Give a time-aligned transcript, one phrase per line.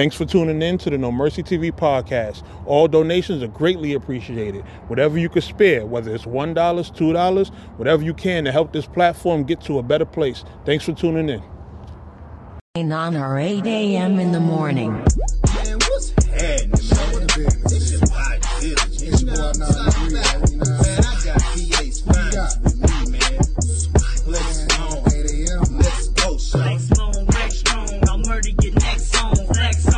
[0.00, 2.42] Thanks for tuning in to the No Mercy TV podcast.
[2.64, 4.64] All donations are greatly appreciated.
[4.88, 9.44] Whatever you can spare, whether it's $1, $2, whatever you can to help this platform
[9.44, 10.42] get to a better place.
[10.64, 11.42] Thanks for tuning in.
[12.88, 14.18] 9 or 8 a.m.
[14.18, 14.92] in the morning.
[14.92, 16.70] Man, what's happening,
[17.36, 17.62] man?
[17.64, 19.02] This is my village.
[19.02, 20.50] You know I'm talking about?
[20.50, 23.42] Man, I got VA's finest with me, man.
[24.24, 25.10] Flex on.
[25.76, 26.78] Let's go, son.
[26.78, 29.34] Flex on, flex on, I'll murder your next song.
[29.34, 29.89] Flex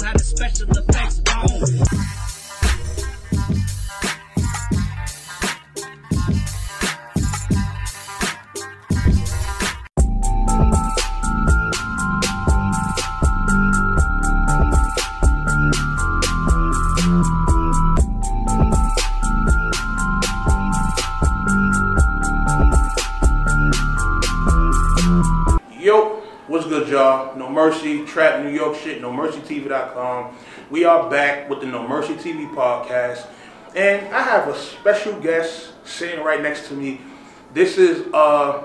[0.00, 2.15] had a special effects on.
[26.88, 27.36] Y'all?
[27.36, 30.36] No Mercy, Trap New York shit, NoMercyTV.com.
[30.70, 33.26] We are back with the No Mercy TV podcast,
[33.74, 37.00] and I have a special guest sitting right next to me.
[37.54, 38.64] This is uh,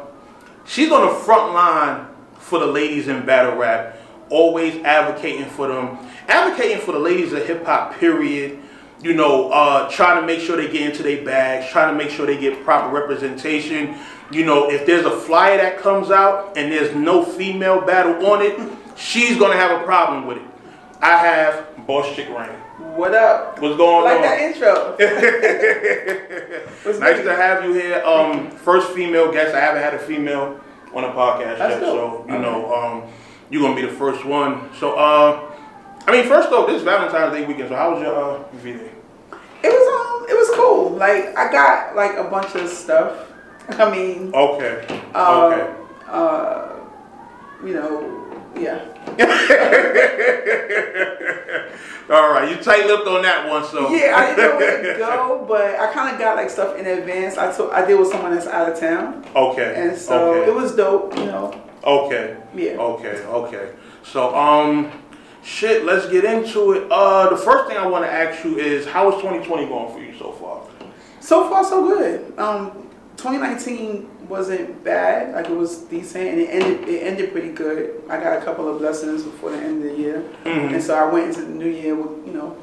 [0.66, 3.98] she's on the front line for the ladies in battle rap,
[4.30, 5.98] always advocating for them,
[6.28, 7.96] advocating for the ladies of hip hop.
[7.96, 8.60] Period.
[9.02, 12.14] You know, uh, trying to make sure they get into their bags, trying to make
[12.14, 13.98] sure they get proper representation.
[14.32, 18.42] You know, if there's a flyer that comes out and there's no female battle on
[18.42, 18.58] it,
[18.96, 20.44] she's gonna have a problem with it.
[21.02, 22.56] I have Bosschick Raine.
[22.96, 23.60] What up?
[23.60, 24.22] What's going like on?
[24.22, 24.96] Like that intro.
[27.00, 27.24] Nice good?
[27.26, 28.02] to have you here.
[28.04, 29.54] Um, first female guest.
[29.54, 30.60] I haven't had a female
[30.94, 33.04] on a podcast That's yet, so you know, um,
[33.50, 34.70] you're gonna be the first one.
[34.80, 35.52] So, uh,
[36.08, 37.70] I mean, first off, this is Valentine's Day weekend.
[37.70, 38.92] So, how was your uh, V Day?
[39.64, 40.90] It was um, it was cool.
[40.92, 43.31] Like I got like a bunch of stuff.
[43.70, 44.86] I mean, Okay.
[45.14, 45.74] uh, okay.
[46.08, 46.68] uh,
[47.64, 48.28] you know,
[48.60, 48.80] yeah.
[52.10, 55.46] All right, you tight-lipped on that one, so Yeah, I didn't know where to go,
[55.48, 57.38] but I kind of got like stuff in advance.
[57.38, 59.74] I took I did with someone that's out of town, okay.
[59.78, 60.52] and so okay.
[60.52, 61.16] it was dope.
[61.18, 62.38] You know, Okay.
[62.54, 62.72] Yeah.
[62.78, 63.24] Okay.
[63.26, 63.72] Okay.
[64.04, 64.92] So, um,
[65.44, 65.86] shit.
[65.86, 66.88] Let's get into it.
[66.92, 70.00] Uh, the first thing I want to ask you is, how is 2020 going for
[70.00, 70.62] you so far?
[71.22, 72.38] so far so good.
[72.38, 72.90] Um,
[73.22, 75.34] 2019 wasn't bad.
[75.36, 78.02] Like it was decent, and it ended it ended pretty good.
[78.10, 80.24] I got a couple of blessings before the end of the year.
[80.44, 80.74] Mhm.
[80.74, 82.56] And so I went into the new year with, you know,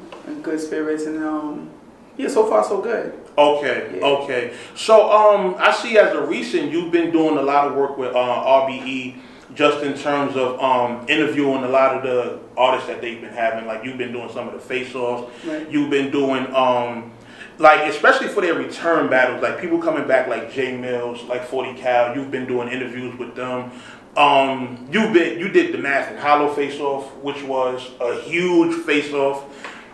[0.43, 1.69] good spirits and um
[2.17, 3.13] yeah, so far so good.
[3.37, 4.05] Okay, Yeah.
[4.05, 4.51] okay.
[4.75, 8.13] So, um, I see as a recent, you've been doing a lot of work with
[8.13, 9.15] uh, RBE,
[9.55, 13.65] just in terms of um, interviewing a lot of the artists that they've been having.
[13.65, 15.31] Like you've been doing some of the face-offs.
[15.47, 15.71] Right.
[15.71, 17.13] You've been doing, um,
[17.59, 21.73] like especially for their return battles, like people coming back, like Jay Mills, like Forty
[21.79, 22.15] Cal.
[22.15, 23.71] You've been doing interviews with them.
[24.17, 29.43] Um, you've been, you did the Math and Hollow face-off, which was a huge face-off.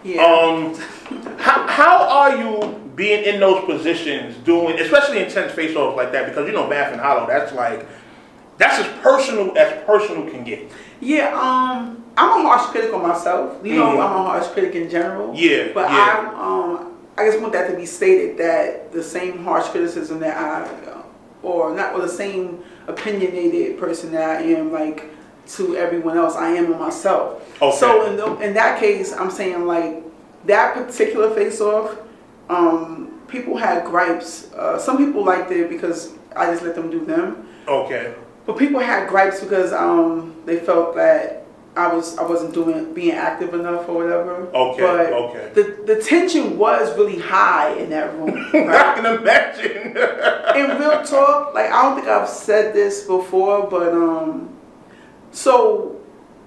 [0.03, 0.23] Yeah.
[0.23, 0.73] Um,
[1.37, 6.27] how, how are you being in those positions, doing, especially intense face-offs like that?
[6.27, 7.85] Because you know, Math and Hollow, that's like,
[8.57, 10.71] that's as personal as personal can get.
[11.01, 13.57] yeah, um I'm a harsh critic on myself.
[13.65, 14.05] You know, Mhm.
[14.05, 15.35] I'm a harsh critic in general.
[15.35, 16.31] Yeah, But yeah.
[16.33, 20.35] I um I just want that to be stated that the same harsh criticism that
[20.35, 21.03] I uh,
[21.43, 25.09] or not or the same opinionated person that I am like
[25.47, 27.41] to everyone else, I am on myself.
[27.61, 27.77] Okay.
[27.77, 30.03] So in, the, in that case, I'm saying like
[30.45, 31.97] that particular face off,
[32.49, 34.51] um, people had gripes.
[34.53, 37.47] Uh, some people liked it because I just let them do them.
[37.67, 38.13] Okay.
[38.45, 41.44] But people had gripes because um, they felt that
[41.77, 44.47] I was I wasn't doing being active enough or whatever.
[44.53, 45.51] Okay, But okay.
[45.53, 48.29] The the tension was really high in that room.
[48.53, 48.95] I Right?
[48.95, 49.97] can imagine.
[50.55, 54.49] in real talk, like I don't think I've said this before, but um,
[55.31, 55.99] so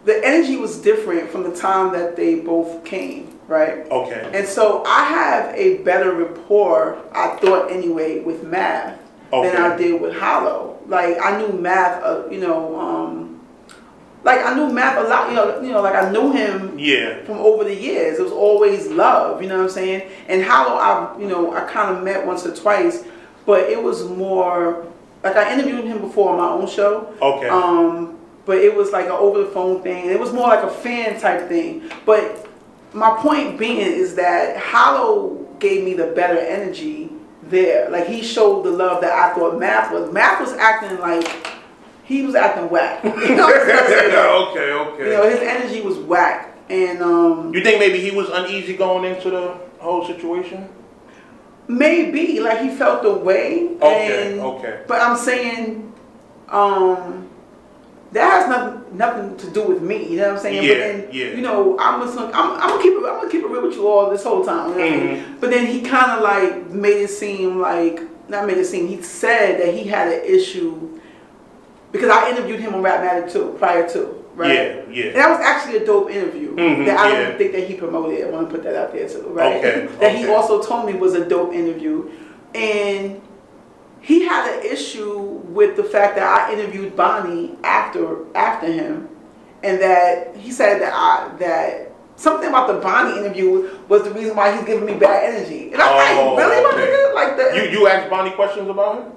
[0.05, 3.87] the energy was different from the time that they both came, right?
[3.91, 4.31] okay.
[4.33, 8.99] And so I have a better rapport, I thought anyway, with math
[9.31, 9.51] Okay.
[9.51, 10.79] than I did with Hollow.
[10.87, 13.38] Like I knew math, uh, you know, um,
[14.25, 15.29] like I knew math a lot.
[15.31, 17.25] You know, you know, like I knew him Yeah.
[17.25, 18.19] from over the years.
[18.19, 20.11] It was always love, you know what I'm saying?
[20.29, 23.05] And Hollow, I, you know, I kind of met once or twice,
[23.47, 24.87] but it was more
[25.23, 27.13] like I interviewed him before on my own show.
[27.23, 27.49] Okay.
[27.49, 30.07] Um, but it was like an over the phone thing.
[30.11, 31.91] It was more like a fan type thing.
[32.07, 32.47] But
[32.93, 37.11] my point being is that Hollow gave me the better energy
[37.43, 37.91] there.
[37.91, 40.13] Like he showed the love that I thought Math was.
[40.13, 41.25] Math was acting like
[42.09, 43.05] he was acting whack.
[43.05, 44.13] you know what I'm saying?
[44.49, 45.05] okay, okay.
[45.05, 46.57] You know, his energy was whack.
[46.69, 50.69] And um, you think maybe he was uneasy going into the whole situation?
[51.69, 53.69] maybe like he felt the way.
[53.77, 54.83] Okay, and, okay.
[54.89, 55.93] But I'm saying,
[56.49, 57.29] um,
[58.13, 60.09] that has nothing nothing to do with me.
[60.09, 60.65] You know what I'm saying?
[60.65, 61.27] Yeah, but then, yeah.
[61.27, 62.97] You know, I'm just, I'm, I'm gonna keep it.
[62.99, 64.71] I'm gonna keep it real with you all this whole time.
[64.71, 65.17] You know what I mean?
[65.17, 65.41] Mm-hmm.
[65.41, 68.89] But then he kind of like made it seem like not made it seem.
[68.89, 70.98] He said that he had an issue
[71.93, 74.25] because I interviewed him on Rapmatic too prior to.
[74.35, 74.53] Right?
[74.55, 75.05] Yeah, yeah.
[75.07, 77.23] And that was actually a dope interview Mhm, that I yeah.
[77.29, 78.25] don't think that he promoted.
[78.25, 79.57] I want to put that out there too, right?
[79.57, 82.09] Okay, that he also told me was a dope interview,
[82.55, 83.21] and
[84.01, 89.09] he had an issue with the fact that I interviewed Bonnie after after him,
[89.65, 94.37] and that he said that I that something about the Bonnie interview was the reason
[94.37, 95.73] why he's giving me bad energy.
[95.73, 97.15] And I'm Oh, like, really, my nigga?
[97.15, 99.13] Like the You you asked Bonnie questions about him?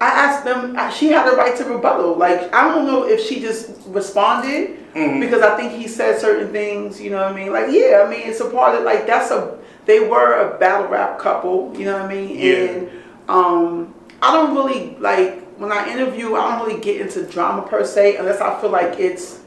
[0.00, 0.76] I asked them.
[0.92, 2.16] She had a right to rebuttal.
[2.16, 5.20] Like I don't know if she just responded Mhm.
[5.20, 7.00] because I think he said certain things.
[7.00, 7.52] You know what I mean?
[7.52, 9.56] Like yeah, I mean it's a part of like that's a
[9.86, 11.72] they were a battle rap couple.
[11.78, 12.38] You know what I mean?
[12.38, 12.54] Yeah.
[12.54, 12.90] And
[13.28, 16.34] um, I don't really like when I interview.
[16.34, 19.40] I don't really get into drama per se unless I feel like it's.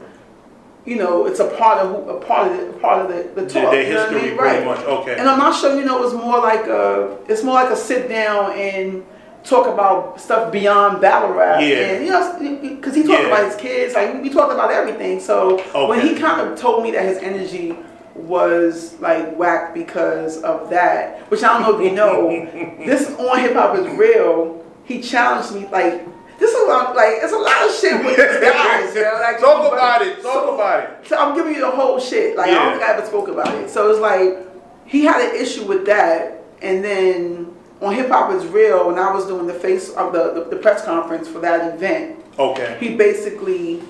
[0.86, 3.46] You know, it's a part of who, a part of the part of the, the
[3.46, 3.54] talk.
[3.56, 4.38] you know what I history, mean?
[4.38, 4.64] pretty Right.
[4.64, 4.80] much.
[4.80, 5.14] Okay.
[5.16, 8.08] And I'm not sure, you know, it's more like a it's more like a sit
[8.08, 9.04] down and
[9.44, 11.60] talk about stuff beyond battle rap.
[11.62, 11.66] Yeah.
[11.92, 13.26] And you know, because he talked Yeah.
[13.28, 15.20] about his kids, like we talked about everything.
[15.20, 17.76] So oh, when he kind of told me that his energy
[18.14, 22.28] was like whack because of that, which I don't know if you know,
[22.86, 24.64] this on hip hop is real.
[24.84, 26.06] He challenged me like.
[26.38, 28.94] This is I'm- like it's a lot of shit with these guys.
[28.96, 31.06] Like Talk about it, talk so- about it.
[31.06, 32.34] So I'm giving you the whole shit.
[32.34, 32.64] Like I Yeah.
[32.64, 33.68] don't think I ever spoke about it.
[33.68, 34.38] So it's like
[34.86, 37.49] he had an issue with that, and then
[37.80, 40.56] on Hip Hop is Real, when I was doing the face of the, the, the
[40.56, 42.76] press conference for that event, Okay.
[42.80, 43.82] he basically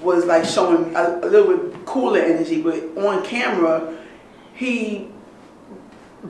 [0.00, 3.96] was like showing a, a little bit cooler energy, but on camera,
[4.54, 5.08] he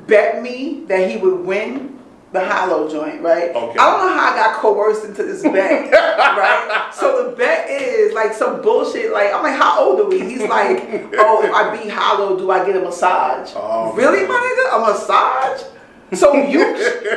[0.07, 1.99] bet me that he would win
[2.33, 3.51] the hollow joint, right?
[3.55, 3.79] Okay.
[3.79, 6.91] I don't know how I got coerced into this bet, right?
[6.93, 9.13] So the bet is like some bullshit.
[9.13, 10.21] Like I'm like, how old are we?
[10.21, 10.83] He's like,
[11.15, 13.53] oh, if I beat hollow, do I get a massage?
[13.57, 14.29] Oh, really, man.
[14.29, 15.63] my nigga, a massage?
[16.15, 16.61] So you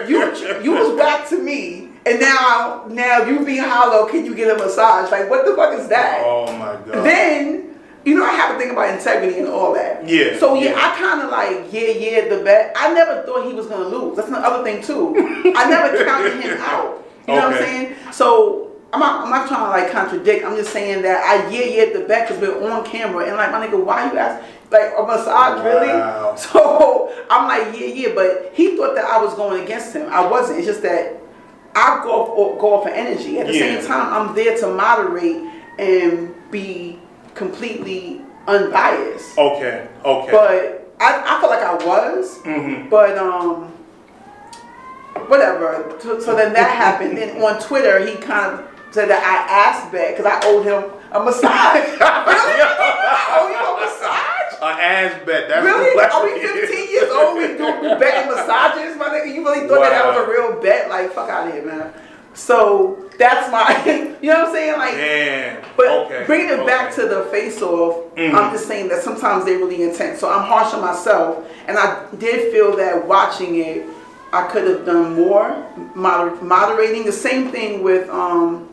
[0.08, 4.08] you you was back to me, and now now you be hollow.
[4.08, 5.12] Can you get a massage?
[5.12, 6.22] Like what the fuck is that?
[6.26, 7.06] Oh my god.
[7.06, 10.08] Then you know I have to think about integrity and all that.
[10.08, 10.76] Yeah, So yeah, yeah.
[10.76, 12.74] I kind of like yeah yeah the bet.
[12.76, 14.18] I never thought he was gonna lose.
[14.18, 15.14] That's another thing too.
[15.56, 17.06] I never counted him out.
[17.28, 17.96] You know what I'm saying?
[18.12, 18.68] So.
[18.94, 20.44] I'm not, I'm not trying to like contradict.
[20.44, 23.50] I'm just saying that I yeah yeah the bet because we're on camera and like
[23.50, 25.88] my nigga, why you ask like a massage really?
[25.88, 26.35] Wow.
[26.38, 30.07] So I'm like yeah yeah, but he thought that I was going against him.
[30.12, 30.59] I wasn't.
[30.59, 31.18] It's just that
[31.75, 33.39] I go off, go off of energy.
[33.39, 33.79] At the Yeah.
[33.79, 35.41] same time, I'm there to moderate
[35.79, 37.00] and be
[37.35, 39.38] completely unbiased.
[39.38, 39.88] Okay.
[40.03, 40.31] Okay.
[40.31, 42.39] But I, I felt like I was.
[42.39, 42.89] Mhm.
[42.89, 43.71] But um,
[45.27, 45.95] whatever.
[46.00, 47.18] So, so then that happened.
[47.18, 50.83] Then on Twitter, he kind of said that I asked back because I owed him
[51.12, 51.88] a massage.
[51.88, 51.97] really?
[52.01, 54.31] I owe you a massage?
[54.62, 55.50] An ass bet.
[55.50, 56.00] That's Really?
[56.00, 57.36] Are we 15 years old?
[57.36, 59.34] We do betting massages, my nigga?
[59.34, 60.88] You really thought that that was a real bet?
[60.88, 61.92] Like, fuck out of here, man.
[62.36, 63.84] So that's my,
[64.22, 64.78] you know what I'm saying?
[64.78, 65.63] Like, Damn.
[65.75, 66.24] but okay.
[66.28, 68.36] bringing it back to the face off, Mhm.
[68.36, 70.19] I'm just saying that sometimes they're really intense.
[70.19, 73.86] So I'm harsh on myself, and I did feel that watching it,
[74.31, 75.66] I could have done more
[75.96, 77.04] moder- moderating.
[77.04, 78.69] The same thing with um,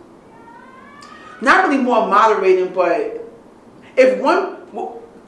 [1.41, 3.25] not really more moderating, but
[3.97, 4.57] if one.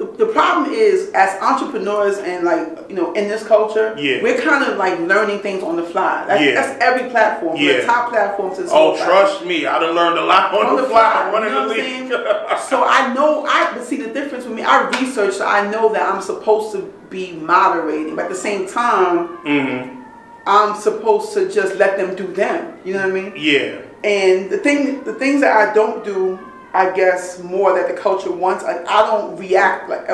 [0.01, 4.23] The, the problem is, as entrepreneurs and like you know, in this culture, Yeah.
[4.23, 6.25] we're kind of like learning things on the fly.
[6.27, 6.55] That's, Yeah.
[6.55, 7.81] that's every platform, Yeah.
[7.81, 10.83] the top platforms to Oh, trust me, I done learned a lot on, on the
[10.85, 11.45] the fly, fly.
[11.45, 14.63] You know the so I know I but see the difference with me.
[14.63, 18.67] I research, so I know that I'm supposed to be moderating, but at the same
[18.67, 20.01] time, hmm
[20.47, 22.73] I'm supposed to just let them do them.
[22.87, 23.33] You know what I mean?
[23.37, 23.83] Yeah.
[24.03, 26.39] And the thing, the things that I don't do,
[26.73, 28.65] I guess more that the culture wants.
[28.65, 30.09] I, I don't react like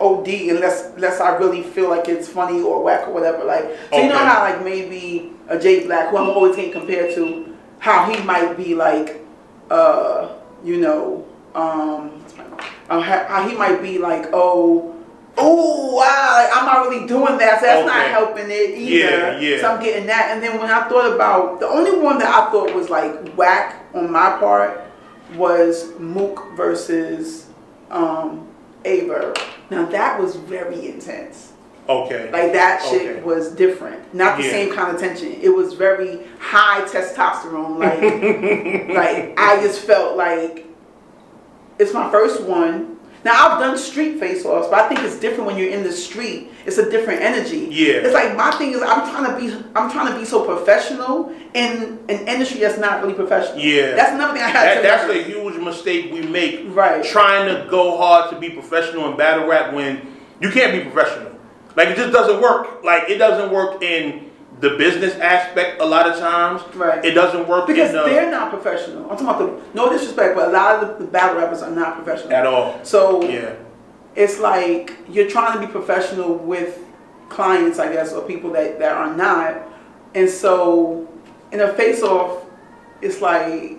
[0.00, 3.44] OD unless unless I really feel like it's funny or whack or whatever.
[3.44, 7.14] Like so, you know how like maybe a Jay Black, who I'm always getting compared
[7.14, 9.22] to, how he might be like,
[9.70, 10.34] uh,
[10.64, 12.24] you know, um,
[12.88, 14.94] uh, how, he might be like, oh.
[15.40, 16.42] Oh wow!
[16.42, 18.98] Like, I'm not really doing that, so that's not helping it either.
[18.98, 19.60] Yeah, yeah.
[19.60, 22.50] So I'm getting that, and then when I thought about the only one that I
[22.50, 24.87] thought was like whack on my part
[25.34, 27.48] was Mook versus
[27.90, 28.46] um,
[28.84, 29.38] Aye Verb.
[29.70, 31.52] Now that was very intense.
[31.88, 32.30] Okay.
[32.30, 33.22] Like that shit Okay.
[33.22, 34.12] was different.
[34.14, 34.50] Not the Yeah.
[34.50, 35.32] same kind of tension.
[35.40, 37.78] It was very high testosterone.
[37.78, 38.00] Like,
[38.94, 40.66] like I just felt like
[41.78, 42.97] it's my first one.
[43.24, 46.50] Now I've done street face-offs, but I think it's different when you're in the street.
[46.66, 47.68] It's a different energy.
[47.70, 47.94] Yeah.
[47.94, 51.34] It's like my thing is I'm trying to be I'm trying to be so professional
[51.54, 53.58] in an industry that's not really professional.
[53.58, 53.94] Yeah.
[53.96, 56.60] That's another thing I had That, to that's a huge mistake we make.
[56.66, 57.04] Right.
[57.04, 60.06] Trying to go hard to be professional in battle rap when
[60.40, 61.32] you can't be professional.
[61.74, 62.84] Like it just doesn't work.
[62.84, 64.27] Like it doesn't work in
[64.60, 66.62] the business aspect a lot of times.
[66.74, 67.04] Right.
[67.04, 69.10] It doesn't work because the, they're not professional.
[69.10, 71.70] I'm talking about the no disrespect, but a lot of the, the battle rappers are
[71.70, 72.78] not professional at all.
[72.84, 73.54] So Yeah.
[74.16, 76.78] it's like you're trying to be professional with
[77.28, 79.62] clients, I guess, or people that, that are not.
[80.14, 81.08] And so
[81.52, 82.44] in a face off,
[83.00, 83.76] it's like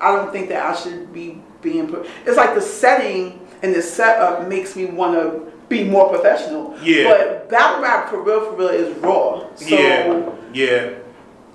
[0.00, 3.80] I don't think that I should be being pro- it's like the setting and the
[3.80, 6.76] setup makes me want to be more professional.
[6.82, 7.04] Yeah.
[7.04, 9.54] But battle rap for real for real is raw.
[9.54, 10.94] So yeah, yeah.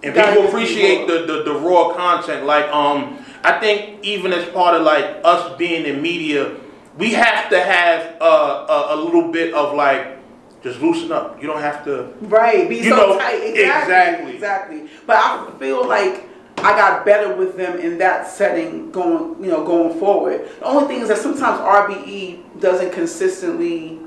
[0.01, 2.46] And people appreciate the, the, the raw content.
[2.46, 6.56] Like, um, I think even as part of like us being in media,
[6.98, 10.18] we have to have uh, a, a little bit of like
[10.63, 11.42] just loosen up.
[11.42, 12.13] You don't have to.
[12.22, 13.44] Right, be so know, tight.
[13.44, 14.34] Exactly, exactly.
[14.34, 14.89] exactly.
[15.06, 16.29] But I feel like
[16.63, 20.48] I got better with them in that setting going, you know, going forward.
[20.60, 24.00] The only thing is that sometimes RBE doesn't consistently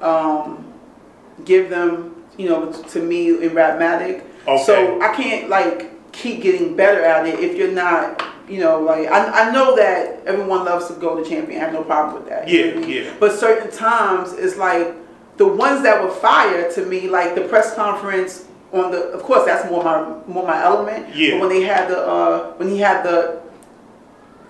[0.00, 0.72] um,
[1.44, 4.24] give them, you know, to me in Rapmatic.
[4.46, 4.62] Okay.
[4.64, 8.22] So I can't like keep getting better at it if you're not.
[8.48, 11.60] You know, like I, I know that everyone loves to go to champion.
[11.60, 12.48] I have no problem with that.
[12.48, 12.88] Yeah, I mean?
[12.88, 13.14] yeah.
[13.18, 14.94] But certain times it's like
[15.36, 18.98] the ones that were fire to me, like the press conference on the.
[19.12, 21.14] Of course, that's more my more my element.
[21.14, 21.32] Yeah.
[21.32, 23.42] But when they had the uh, when he had the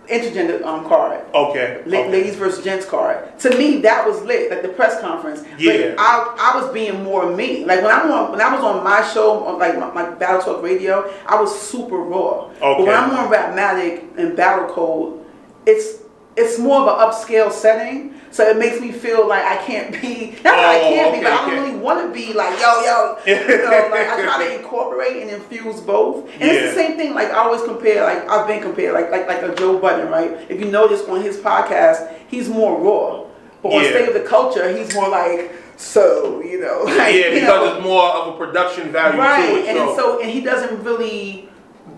[0.08, 1.24] intergender um card.
[1.34, 1.82] Okay.
[1.86, 2.10] La- okay.
[2.10, 3.38] Ladies versus gents card.
[3.40, 5.42] To me, that was lit, like the press conference.
[5.58, 5.94] Yeah.
[5.94, 7.64] But I, I was being more me.
[7.64, 10.42] Like when I'm on, when I was on my show, on like my, my Battle
[10.42, 12.46] Talk Radio, I was super raw.
[12.46, 12.58] Okay.
[12.60, 15.24] But when I'm on Rapmatic and Battle Code,
[15.66, 16.01] it's
[16.36, 18.14] it's more of an upscale setting.
[18.30, 20.30] So it makes me feel like I can't be.
[20.36, 21.60] Not that I Oh, can't be, oh, but okay, I don't okay.
[21.70, 23.18] really want to be like yo yo.
[23.26, 26.30] You know, like I try to incorporate and infuse both.
[26.40, 27.12] And it's the same thing.
[27.12, 28.02] Like I always compare.
[28.04, 28.94] Like I've been compared.
[28.94, 30.30] Like like like a Joe Budden, right?
[30.50, 33.26] If you notice on his podcast, he's more raw.
[33.62, 33.90] But on Yeah.
[33.90, 36.40] State of the Culture, he's more like so.
[36.42, 36.84] You know.
[36.86, 39.46] Like, Yeah, you because know, it's more of a production value right.
[39.46, 39.66] to it.
[39.68, 39.96] and so.
[39.96, 41.41] so and he doesn't really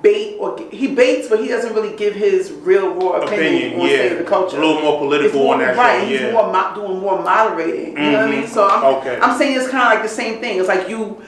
[0.04, 3.88] bait or he baits, but he doesn't really give his real raw opinion, Opinion, on
[3.88, 3.96] yeah.
[3.96, 4.56] State of the Culture.
[4.58, 7.96] A little more political more, on that right, show, he's more mo- doing more moderating.
[7.96, 8.46] You know what I mean?
[8.46, 9.18] So I'm, Okay.
[9.20, 10.58] I'm saying it's kind of like the same thing.
[10.60, 11.20] It's like you,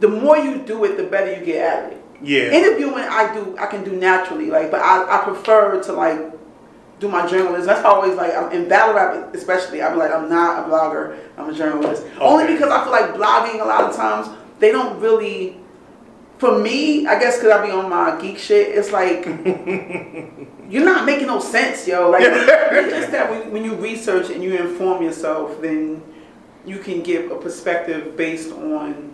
[0.00, 2.02] the more you do it, the better you get at it.
[2.22, 2.50] yeah.
[2.50, 6.18] Interviewing, I do, I can do naturally, like, but I, I prefer to like
[6.98, 7.66] do my journalism.
[7.66, 9.82] That's always like I'm, in battle rap, especially.
[9.82, 11.18] I'm like I'm not a blogger.
[11.36, 12.04] I'm a journalist.
[12.18, 15.58] Only because I feel like blogging a lot of times they don't really.
[16.38, 19.24] For me, I guess because I be on my geek shit, it's like
[20.68, 22.10] you're not making no sense, yo.
[22.10, 26.02] Like it's just that when, when you research and you inform yourself, then
[26.66, 29.12] you can give a perspective based on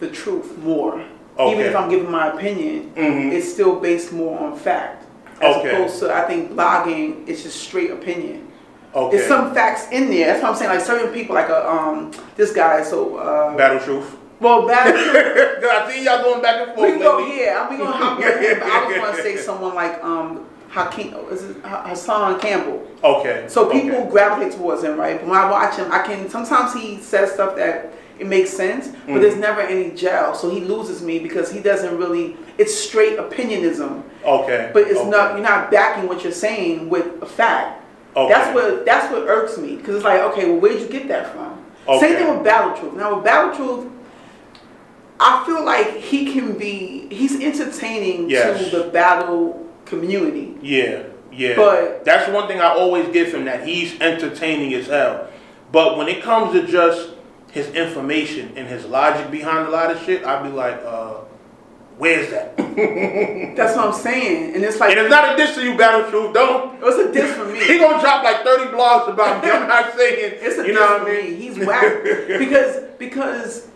[0.00, 1.04] the truth more.
[1.38, 3.32] Even if I'm giving my opinion, Mhm.
[3.32, 5.04] it's still based more on fact.
[5.40, 5.70] As Okay.
[5.70, 8.48] opposed to, I think blogging, is just straight opinion.
[8.94, 9.16] okay.
[9.16, 10.26] There's some facts in there.
[10.26, 10.70] That's what I'm saying.
[10.70, 12.82] Like certain people, like a, um, this guy.
[12.82, 14.16] So, uh, Battle truth.
[14.40, 14.94] Well, bad.
[15.64, 16.90] I see y'all going back and we forth.
[16.92, 17.68] can go, yeah.
[17.70, 18.60] We gonna hop on him.
[18.62, 22.86] I was gonna say someone like um, Hakeem, is it Hassan Campbell.
[23.02, 23.44] Okay.
[23.48, 24.10] So people Okay.
[24.10, 25.18] gravitate towards him, right?
[25.18, 28.88] But when I watch him, I can sometimes he says stuff that it makes sense,
[29.06, 29.20] but Mm.
[29.22, 30.34] there's never any gel.
[30.34, 32.36] So he loses me because he doesn't really.
[32.58, 34.70] It's straight opinionism, Okay.
[34.74, 35.08] but it's okay.
[35.10, 35.32] not.
[35.32, 37.82] You're not backing what you're saying with a fact.
[38.14, 38.32] Okay.
[38.32, 41.32] That's what that's what irks me because it's like, okay, well, where'd you get that
[41.32, 41.58] from?
[41.88, 42.00] Okay.
[42.08, 42.94] Same thing with Battle Truth.
[42.94, 43.86] Now with Battle Truth,
[45.22, 47.06] I feel like he can be.
[47.10, 48.70] He's entertaining Yes.
[48.70, 50.54] to the battle community.
[50.62, 51.56] Yeah, yeah.
[51.56, 55.26] But- that's one thing I always give him that he's entertaining as hell.
[55.70, 57.10] But when it comes to just
[57.52, 61.14] his information and his logic behind a lot of shit, I'd be like, uh,
[61.98, 62.56] where's that?
[63.56, 66.10] That's what I'm saying, and it's like And it's not a diss to you, Battle
[66.10, 66.32] Truth.
[66.34, 66.76] Don't.
[66.76, 67.58] It was a diss for me.
[67.62, 69.50] He gonna drop like 30 blogs about me.
[69.50, 70.38] I'm not saying.
[70.40, 71.38] It's a you know what I for mean?
[71.38, 71.46] me.
[71.46, 72.02] He's whack
[72.38, 73.68] because because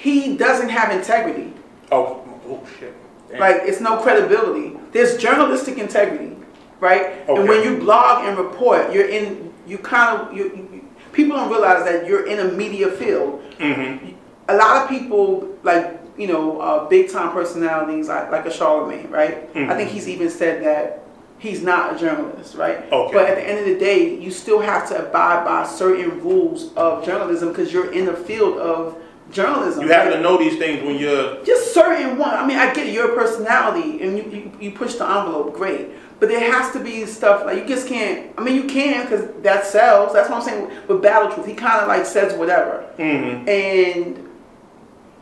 [0.00, 1.52] he doesn't have integrity.
[1.92, 2.94] Oh, oh shit.
[3.28, 3.40] Damn.
[3.40, 4.78] Like it's no credibility.
[4.92, 6.36] There's journalistic integrity,
[6.80, 7.28] right?
[7.28, 7.36] Okay.
[7.36, 9.52] And when you blog and report, you're in.
[9.66, 10.88] You kind of you, you.
[11.12, 13.42] People don't realize that you're in a media field.
[13.58, 14.14] Mm-hmm.
[14.48, 19.10] A lot of people like you know uh, big time personalities like, like a Charlemagne,
[19.10, 19.52] right?
[19.52, 19.70] Mm-hmm.
[19.70, 21.04] I think he's even said that
[21.38, 22.90] he's not a journalist, right?
[22.90, 23.12] Okay.
[23.12, 26.72] But at the end of the day, you still have to abide by certain rules
[26.74, 28.96] of journalism because you're in the field of
[29.30, 29.82] journalism.
[29.84, 30.14] You have right?
[30.16, 31.42] to know these things when you're.
[31.44, 32.34] just certain one.
[32.34, 35.88] I mean, I get it, your personality and you, you, you push the envelope, great.
[36.18, 38.32] but there has to be stuff like you just can't.
[38.38, 40.12] I mean, you can because that sells.
[40.12, 41.46] That's what I'm saying with, Battle Truth.
[41.46, 43.48] He kind of like says whatever, Mm-hmm.
[43.48, 44.28] and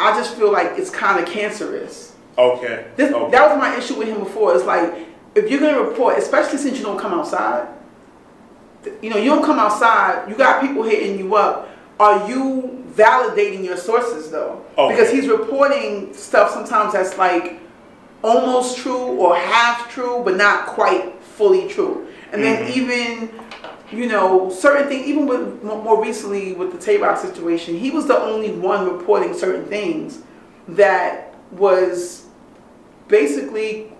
[0.01, 2.15] I just feel like it's kind of cancerous.
[2.37, 2.87] Okay.
[2.97, 3.31] This, okay.
[3.33, 4.55] That was my issue with him before.
[4.55, 4.95] It's like
[5.35, 7.69] if you're gonna report, especially since you don't come outside,
[9.03, 10.29] you know, you don't come outside.
[10.29, 11.68] You got people hitting you up.
[12.01, 14.65] Are you validating your sources though?
[14.77, 14.95] Okay.
[14.95, 17.61] Because he's reporting stuff sometimes that's like
[18.23, 22.07] almost true or half true, but not quite fully true.
[22.33, 22.77] And then Mhm.
[22.77, 23.31] even
[23.91, 28.21] you know, certain things, even with more recently with the Tabak situation, he was the
[28.21, 30.19] only one reporting certain things
[30.69, 32.27] that was
[33.09, 33.91] basically,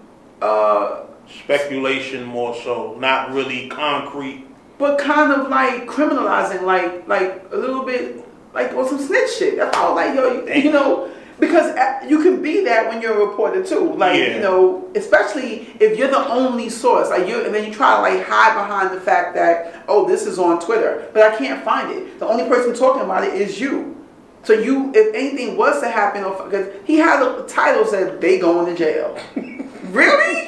[0.43, 1.01] uh,
[1.45, 4.47] Speculation more so, not really concrete.
[4.79, 9.57] But kind of like criminalizing, like like a little bit, like on some snitch shit.
[9.57, 9.95] That's all.
[9.95, 13.65] Like yo, you, you know, because uh, you can be that when you're a reporter
[13.65, 13.93] too.
[13.95, 14.37] Like Yeah.
[14.37, 17.11] you know, especially if you're the only source.
[17.11, 20.27] Like you, and then you try to like hide behind the fact that oh, this
[20.27, 22.19] is on Twitter, but I can't find it.
[22.19, 23.97] The only person talking about it is you.
[24.45, 28.67] So you, if anything was to happen, because he had a title said they going
[28.67, 29.19] to jail.
[29.93, 30.45] really?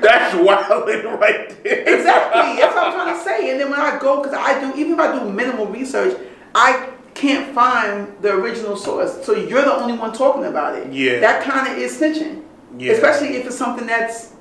[0.00, 1.80] That's wilding right there.
[1.80, 2.60] Exactly.
[2.60, 3.50] That's what I'm trying to say.
[3.50, 6.18] And then when I go, because I do, even if I do minimal research,
[6.54, 9.24] I can't find the original source.
[9.24, 10.92] So you're the only one talking about it.
[10.92, 11.20] Yeah.
[11.20, 12.42] That kind of is snitching.
[12.78, 12.92] Yeah.
[12.92, 14.32] Especially if it's something that's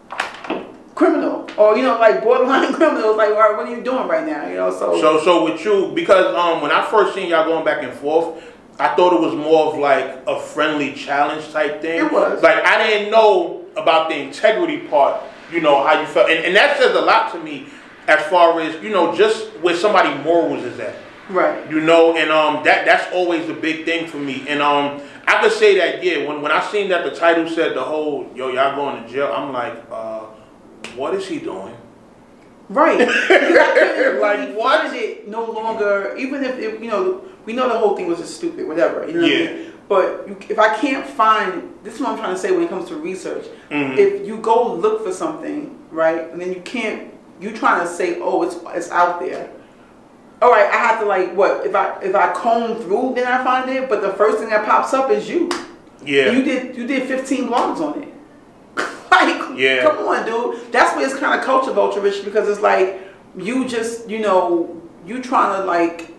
[0.95, 3.15] criminal or you know like borderline criminal.
[3.15, 4.47] Like, right, what are you doing right now?
[4.47, 4.71] You know.
[4.71, 4.99] So.
[4.99, 8.43] So so with you, because um when I first seen y'all going back and forth,
[8.79, 12.05] I thought it was more of like a friendly challenge type thing.
[12.05, 12.41] It was.
[12.41, 16.29] Like I didn't know about the integrity part, you know, how you felt.
[16.29, 17.67] And, and that says a lot to me
[18.07, 20.95] as far as, you know, just where somebody morals is at.
[21.29, 21.69] right.
[21.69, 24.45] You know, and um that that's always a big thing for me.
[24.47, 27.75] And um I could say that yeah, when when I seen that the title said
[27.75, 30.21] the whole yo, y'all going to jail, I'm like, uh,
[30.95, 31.75] what is he doing?
[32.69, 32.99] Right.
[33.09, 34.93] I Like, what?
[34.95, 38.35] it no longer, even if, it, you know, we know the whole thing was just
[38.35, 39.05] stupid, whatever.
[39.07, 39.53] You know what I Yeah.
[39.53, 39.70] mean?
[39.91, 42.69] But you, if I can't find, this is what I'm trying to say when it
[42.69, 43.45] comes to research.
[43.69, 43.97] Mhm.
[43.97, 48.17] If you go look for something, right, and then you can't, you're trying to say,
[48.21, 49.49] oh, it's it's out there.
[50.41, 53.43] All right, I have to like what if I if I comb through, then I
[53.43, 53.89] find it.
[53.89, 55.49] But the first thing that pops up is you.
[56.05, 56.31] Yeah.
[56.31, 58.07] You did you did 15 blogs on it.
[59.11, 59.81] like, Yeah.
[59.83, 60.71] come on, dude.
[60.71, 63.01] That's where it's kind of culture vulture-ish because it's like
[63.35, 66.10] you just, you know, you trying to like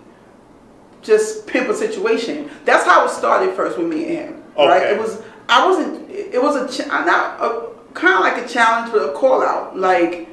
[1.02, 2.50] just pimp a situation.
[2.64, 4.42] That's how it started first with me and him.
[4.56, 4.82] Right?
[4.92, 6.10] It was I wasn't.
[6.10, 10.28] It was a not a kind of like a challenge, but a call out, like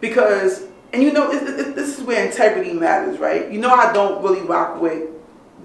[0.00, 3.50] because and you know it, it, this is where integrity matters, right?
[3.50, 5.08] You know I don't really rock with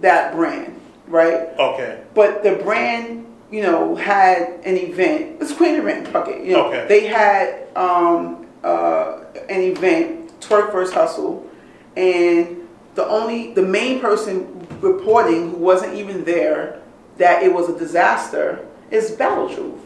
[0.01, 1.49] that brand, right?
[1.60, 2.01] Okay.
[2.13, 5.41] But the brand, you know, had an event.
[5.41, 6.43] It's Queen of the Ring, fuck it.
[6.45, 6.86] You know, Okay.
[6.88, 11.47] they had um, uh, an event, Twerk First Hustle,
[11.95, 12.66] and
[12.97, 16.81] the only, the main person reporting who wasn't even there
[17.17, 19.79] that it was a disaster is Battle Truth.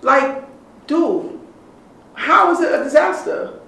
[0.00, 0.42] Like,
[0.86, 1.38] dude,
[2.14, 3.60] how is it a disaster?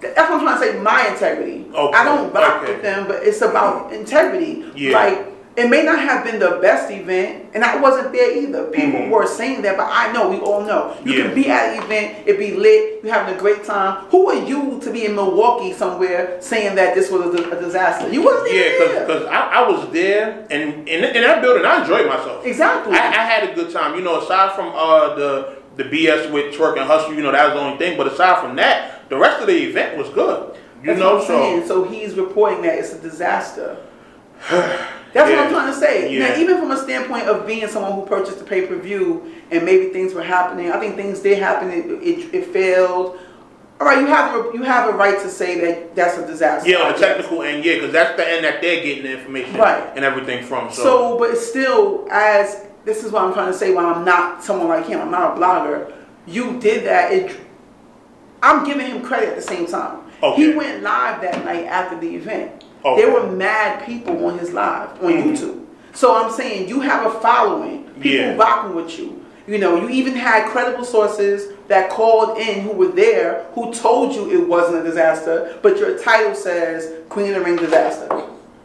[0.00, 0.78] That's what I'm trying to say.
[0.80, 1.66] My integrity.
[1.74, 2.74] Okay, I don't rock okay.
[2.74, 4.70] with them, but it's about integrity.
[4.76, 4.92] Yeah.
[4.92, 8.64] Like it may not have been the best event, and I wasn't there either.
[8.66, 9.10] People Mhm.
[9.10, 10.92] were saying that, but I know we all know.
[11.04, 11.24] You Yeah.
[11.24, 13.96] can be at an event, it be lit, you're having a great time.
[14.10, 18.08] Who are you to be in Milwaukee somewhere saying that this was a, a disaster?
[18.08, 19.06] You wasn't Yeah, there.
[19.06, 22.46] because I, I was there and in, in that building I enjoyed myself.
[22.46, 22.96] Exactly.
[22.96, 23.96] I, I had a good time.
[23.96, 27.44] You know, aside from uh the the BS with twerk and hustle, you know that
[27.46, 27.96] was the only thing.
[27.98, 30.52] But aside from that, the rest of the event was good.
[30.82, 31.62] You That's know, what I'm saying.
[31.66, 33.76] so So he's reporting that it's a disaster.
[35.12, 36.12] That's what I'm trying to say.
[36.14, 36.28] Yeah.
[36.28, 39.64] Now, even from a standpoint of being someone who purchased the pay per view and
[39.64, 41.70] maybe things were happening, I think things did happen.
[41.70, 43.18] It, it, it failed.
[43.80, 46.68] All right, you have a, you have a right to say that that's a disaster.
[46.68, 49.54] yeah, on the technical end, yeah, because that's the end that they're getting the information
[49.56, 49.82] Right.
[49.96, 50.70] and everything from.
[50.70, 54.44] So, So, but still, as this is what I'm trying to say, when I'm not
[54.44, 55.94] someone like him, I'm not a blogger.
[56.26, 57.10] You did that.
[57.10, 57.40] It,
[58.42, 60.00] I'm giving him credit at the same time.
[60.22, 60.42] Okay.
[60.50, 62.62] He went live that night after the event.
[62.84, 63.02] Okay.
[63.02, 65.22] There were mad people on his live on Mhm.
[65.24, 65.60] YouTube.
[65.92, 68.36] So I'm saying you have a following, people Yeah.
[68.36, 69.20] rocking with you.
[69.46, 74.14] You know, you even had credible sources that called in who were there who told
[74.14, 78.08] you it wasn't a disaster, but your title says Queen of the Ring disaster.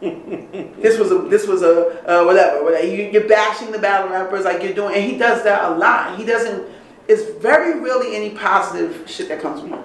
[0.00, 2.62] this was a this was a uh, whatever.
[2.62, 2.86] whatever.
[2.86, 6.16] You, you're bashing the battle rappers like you're doing, and he does that a lot.
[6.16, 6.62] He doesn't.
[7.08, 9.80] It's very rarely any positive shit that comes from him.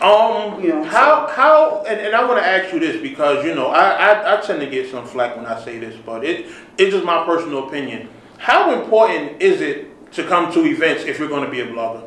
[0.00, 3.54] Um, You know, how how and, and I want to ask you this because you
[3.54, 6.46] know I, I I tend to get some flack when I say this, but it
[6.76, 8.08] it's just my personal opinion.
[8.38, 12.06] How important is it to come to events if you're going to be a blogger?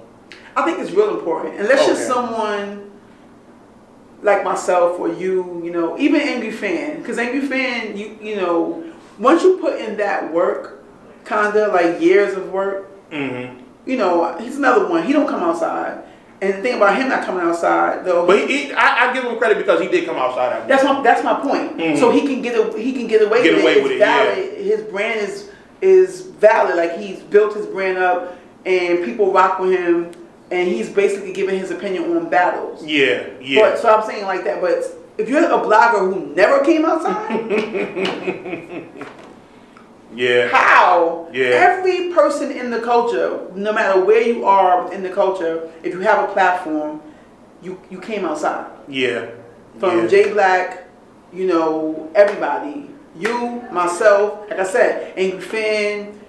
[0.56, 1.60] I think it's real important.
[1.60, 2.92] Unless you're someone
[4.22, 7.00] like myself or you, you know, even Angry Fan.
[7.00, 8.84] Because Angry Fan, you you know,
[9.20, 10.84] once you put in that work,
[11.26, 15.04] kinda like years of work, hmm you know, he's another one.
[15.04, 16.04] He don't come outside.
[16.42, 19.24] And the thing about him not coming outside, though, But he, he, I, I give
[19.24, 20.52] him credit because he did come outside.
[20.54, 21.78] After that's my that's my point.
[21.78, 22.00] Mhm.
[22.00, 23.84] So he can get a, he can get away Get with away it.
[23.84, 24.76] with It's it, yeah.
[24.76, 25.52] His brand is
[25.82, 26.76] is valid.
[26.78, 30.12] Like he's built his brand up, and people rock with him,
[30.50, 32.84] and he's basically giving his opinion on battles.
[32.84, 33.62] Yeah, yeah.
[33.62, 34.62] But so I'm saying like that.
[34.62, 34.84] But
[35.20, 37.30] if you're a blogger who never came outside,
[40.16, 40.48] yeah.
[40.50, 41.28] how?
[41.34, 41.46] Yeah.
[41.46, 46.02] Every person in the culture, no matter where you are in the culture, if you
[46.02, 47.02] have a platform,
[47.62, 48.66] you you came outside.
[48.88, 49.26] Yeah.
[49.80, 50.08] from yeah.
[50.08, 50.84] Jay Black,
[51.34, 52.90] you know, everybody.
[53.18, 56.20] You, myself, like I said, Angry Fan,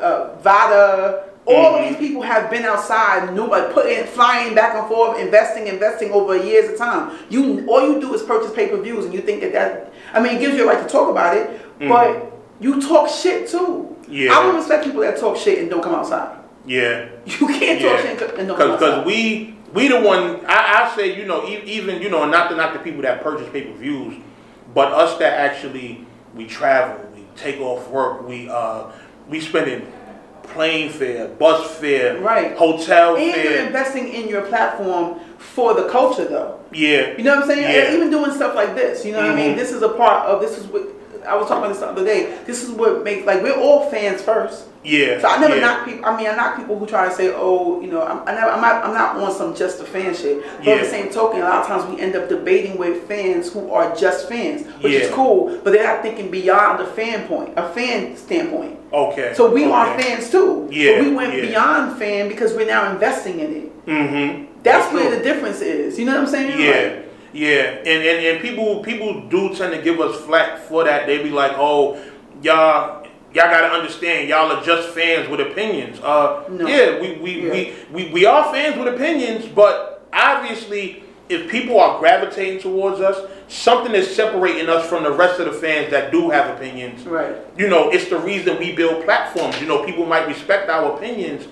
[0.00, 1.82] uh, Vada, all Mhm.
[1.82, 6.12] of these people have been outside, new, like putting, flying back and forth, investing, investing
[6.12, 7.10] over years of time.
[7.28, 10.20] You, all you do is purchase pay per views, and you think that that, I
[10.20, 11.50] mean, it gives you a right to talk about it,
[11.88, 13.58] but you talk shit too.
[14.02, 14.12] Mm-hmm.
[14.12, 14.32] Yeah.
[14.32, 16.38] I don't respect people that talk shit and don't come outside.
[16.66, 17.08] Yeah.
[17.26, 21.16] You can't talk shit and don't come Because we we the one I, I say
[21.18, 24.14] you know even you know not the not the people that purchase pay per views,
[24.74, 28.90] but us that actually we travel, we take off work, we uh
[29.28, 29.90] we spending
[30.44, 32.54] plane fare, bus fare, Right.
[32.56, 36.60] hotel and you're investing in your platform for the culture, though.
[36.70, 37.16] Yeah.
[37.16, 37.62] You know what I'm saying?
[37.62, 37.94] Yeah.
[37.96, 39.52] Even doing stuff like this, you know what I mean?
[39.54, 39.56] Mhm.
[39.56, 40.82] This is a part of this is what
[41.26, 42.38] I was talking about this the other day.
[42.46, 44.66] This is what makes like we're all fans first.
[44.84, 45.18] Yeah.
[45.20, 45.62] So I never yeah.
[45.62, 46.04] knock people.
[46.04, 48.50] I mean, I knock people who try to say, "Oh, you know, I'm, I never,
[48.50, 50.78] I'm not, I'm not on some just a fan shit." But Yeah.
[50.82, 53.94] the same token, a lot of times we end up debating with fans who are
[53.96, 55.58] just fans, which is cool.
[55.64, 58.78] But they're not thinking beyond the fan point, a fan standpoint.
[58.92, 59.32] Okay.
[59.34, 60.68] So we are fans too.
[60.70, 61.46] Yeah, But we went yeah.
[61.46, 63.86] beyond fan because we're now investing in it.
[63.86, 64.62] Mm-hmm.
[64.62, 65.98] That's where the difference is.
[65.98, 66.60] You know what I'm saying?
[66.60, 67.03] Yeah, Like,
[67.34, 71.06] yeah, and, and and people people do tend to give us flack for that.
[71.06, 71.96] They be like, "Oh,
[72.42, 73.02] y'all
[73.34, 76.66] y'all gotta understand, y'all are just fans with opinions." Uh, No.
[76.66, 77.50] yeah, we we, Yeah.
[77.52, 83.18] we we we are fans with opinions, but obviously, if people are gravitating towards us,
[83.48, 87.04] something is separating us from the rest of the fans that do have opinions.
[87.04, 87.34] Right.
[87.58, 89.60] You know, it's the reason we build platforms.
[89.60, 91.48] You know, people might respect our opinions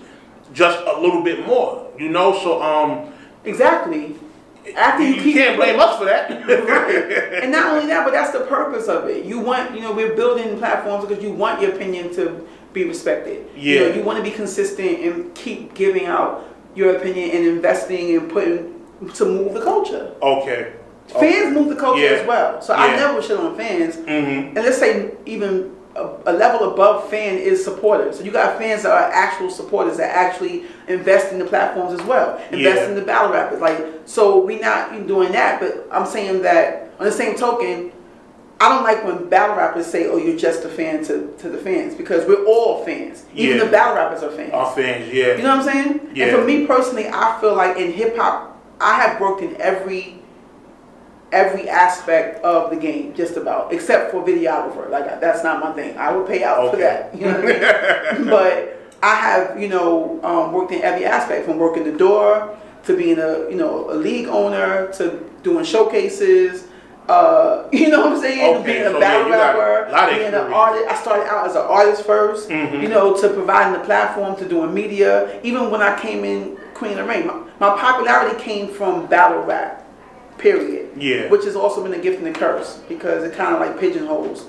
[0.54, 1.90] just a little bit more.
[1.98, 3.12] You know, so um.
[3.44, 4.14] Exactly.
[4.76, 6.30] After you, You, keep can't blame us for that.
[7.42, 9.24] and not only that, but that's the purpose of it.
[9.24, 13.46] You want, you know, we're building platforms because you want your opinion to be respected.
[13.56, 13.94] You know, Yeah.
[13.94, 16.44] you want to be consistent and keep giving out
[16.74, 18.80] your opinion and investing and putting
[19.14, 20.14] to move the culture.
[20.22, 20.72] Okay.
[21.08, 22.10] Fans move the culture Yeah.
[22.20, 22.62] as well.
[22.62, 23.96] So I never shit on fans.
[23.96, 24.08] Mm-hmm.
[24.08, 28.18] And let's say even a, a level above fan is supporters.
[28.18, 32.06] So you got fans that are actual supporters that actually invest in the platforms as
[32.06, 32.36] well.
[32.50, 32.88] Invest Yeah.
[32.88, 33.60] in the battle rappers.
[33.60, 37.92] Like so we not doing that, but I'm saying that on the same token,
[38.60, 41.58] I don't like when battle rappers say, "Oh, you're just a fan to, to the
[41.58, 43.24] fans," because we're all fans.
[43.34, 43.64] Even Yeah.
[43.64, 44.52] the battle rappers are fans.
[44.52, 45.36] Our fans, yeah.
[45.36, 46.10] You know what I'm saying?
[46.14, 46.26] Yeah.
[46.26, 50.21] And for me personally, I feel like in hip hop, I have worked in every
[51.32, 54.88] every aspect of the game, just about, except for videographer.
[54.90, 55.96] Like that's not my thing.
[55.98, 57.14] I would pay out for that.
[57.14, 58.26] You know what I mean?
[58.30, 62.96] but I have, you know, um, worked in every aspect, from working the door to
[62.96, 66.68] being a, you know, a league owner to doing showcases.
[67.08, 68.56] Uh, you know what I'm saying?
[68.56, 70.88] Okay, being a so, battle yeah, rapper, being an artist.
[70.88, 72.82] I started out as an artist 1st Mhm.
[72.82, 75.40] you know, to providing the platform to doing media.
[75.42, 79.42] Even when I came in Queen of the Ring, my, my popularity came from battle
[79.42, 79.81] rap,
[80.38, 80.90] period.
[80.96, 81.28] Yeah.
[81.28, 84.44] Which has also been a gift and a curse because it kind of like pigeonholes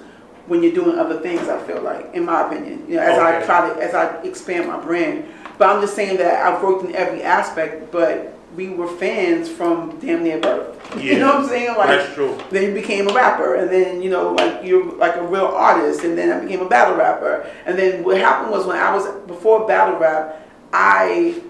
[0.47, 1.47] when you're doing other things.
[1.49, 3.45] I feel like, in my opinion, you know, as I Okay.
[3.45, 5.25] try to as I expand my brand.
[5.57, 9.97] But I'm just saying that I've worked in every aspect, but we were fans from
[9.99, 10.79] damn near birth.
[10.97, 11.01] Yeah.
[11.13, 11.75] you know what I'm saying?
[11.77, 12.37] Like, That's true.
[12.51, 16.03] then you became a rapper, and then you know, like you're like a real artist,
[16.03, 17.49] and then I became a battle rapper.
[17.65, 20.39] And then what happened was when I was before battle rap,
[20.73, 21.41] I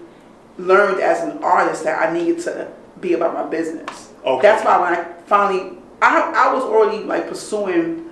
[0.58, 2.70] learned as an artist that I needed to
[3.00, 4.03] be about my business.
[4.24, 4.42] Okay.
[4.42, 8.06] That's why when I finally, I I was already like pursuing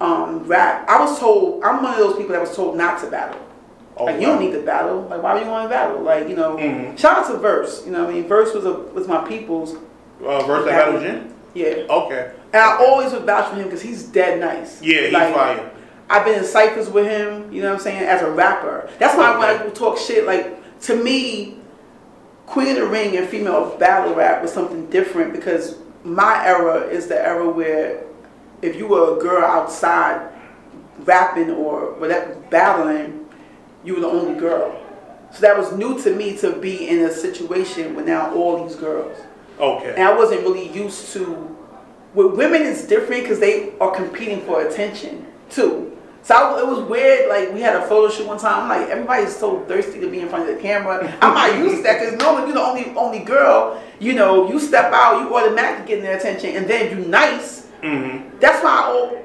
[0.00, 0.88] um, rap.
[0.88, 3.40] I was told I'm one of those people that was told not to battle.
[3.96, 5.06] Oh, like you don't need to battle.
[5.10, 6.00] Like why do you want to battle?
[6.00, 6.98] Like you know, Mhm.
[6.98, 7.84] shout out to Verse.
[7.84, 9.74] You know, what I mean, Verse was a was my people's.
[10.24, 11.34] Uh, verse that battle Jin?
[11.54, 11.84] Yeah.
[11.88, 12.32] Okay.
[12.52, 14.80] And I always would vouch for him because he's dead nice.
[14.82, 15.70] Yeah, he's Like, fire.
[16.10, 18.88] I've been in ciphers with him, you know what I'm saying, as a rapper.
[18.98, 19.64] That's why when Okay.
[19.64, 21.59] people talk shit, like, to me,
[22.46, 27.06] Queen of the Ring and female battle rap was something different because my era is
[27.06, 28.04] the era where
[28.62, 30.30] if you were a girl outside
[31.00, 33.26] rapping or whatever, battling,
[33.84, 34.76] you were the only girl.
[35.32, 38.76] So that was new to me to be in a situation with now all these
[38.76, 39.16] girls.
[39.58, 39.90] Okay.
[39.90, 41.56] And I wasn't really used to.
[42.14, 45.89] With women, it's different because they are competing for attention too.
[46.22, 47.28] So I, it was weird.
[47.28, 48.64] Like we had a photo shoot one time.
[48.64, 51.16] I'm like, everybody's so thirsty to be in front of the camera.
[51.22, 53.82] I'm not used to that because normally you're the only only girl.
[53.98, 57.66] You know, you step out, you automatically get their attention, and then you nice.
[57.82, 58.38] Mm-hmm.
[58.40, 58.70] That's why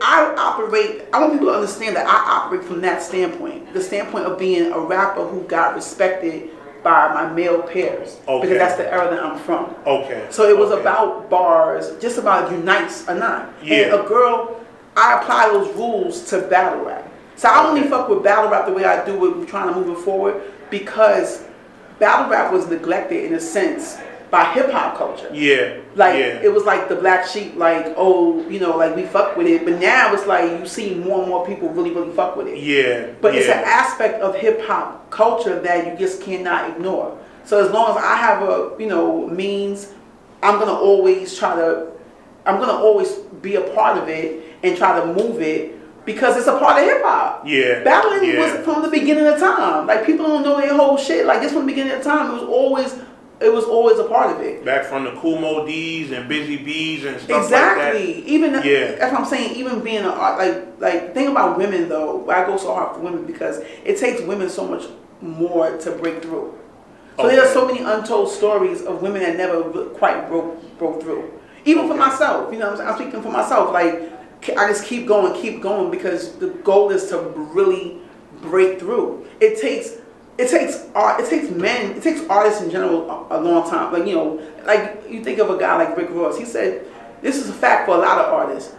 [0.01, 1.03] I, I operate.
[1.13, 4.71] I want people to understand that I operate from that standpoint, the standpoint of being
[4.71, 8.41] a rapper who got respected by my male peers, Okay.
[8.47, 9.75] because that's the era that I'm from.
[9.86, 10.27] Okay.
[10.29, 10.81] So it was Okay.
[10.81, 13.51] about bars, just about you nice or not.
[13.63, 13.77] Yeah.
[13.77, 14.62] And a girl,
[14.95, 17.12] I apply those rules to battle rap.
[17.36, 19.97] So I only fuck with battle rap the way I do with trying to move
[19.97, 21.45] it forward because
[21.99, 23.97] battle rap was neglected in a sense
[24.31, 25.29] by hip hop culture.
[25.34, 25.77] Yeah.
[25.95, 26.41] Like yeah.
[26.41, 29.65] it was like the black sheep, like oh, you know, like we fuck with it.
[29.65, 32.60] But now it's like you see more and more people really, really fuck with it.
[32.60, 33.13] Yeah.
[33.21, 33.39] But yeah.
[33.41, 37.17] it's an aspect of hip hop culture that you just cannot ignore.
[37.43, 39.93] So as long as I have a you know means,
[40.41, 41.91] I'm gonna always try to,
[42.45, 45.75] I'm gonna always be a part of it and try to move it
[46.06, 47.43] because it's a part of hip hop.
[47.45, 48.39] Yeah, battling yeah.
[48.39, 49.88] was from the beginning of time.
[49.88, 51.25] Like people don't know their whole shit.
[51.25, 52.93] Like this from the beginning of time, it was always,
[53.39, 54.63] it was always a part of it.
[54.63, 58.23] Back from the Kool Moe Dee's and Busy Bee's and stuff Exactly.
[58.28, 58.95] Even Yeah.
[58.95, 59.56] that's what I'm saying.
[59.56, 62.17] Even being a like like think about women though.
[62.17, 64.84] Why I go so hard for women because it takes women so much
[65.21, 66.58] more to break through.
[67.17, 69.63] So there are so many untold stories of women that never
[69.95, 71.32] quite broke broke through.
[71.63, 72.89] Even for myself, you know, what I'm, saying?
[72.89, 73.71] I'm speaking for myself.
[73.71, 74.14] Like
[74.58, 78.00] I just keep going, keep going because the goal is to really
[78.41, 79.26] break through.
[79.39, 79.98] It takes
[80.38, 81.21] it takes art.
[81.21, 81.91] It takes men.
[81.95, 83.93] It takes artists in general a, a long time.
[83.93, 86.38] Like you know, like you think of a guy like Rick Ross.
[86.38, 86.86] He said
[87.21, 88.76] this is a fact for a lot of artists.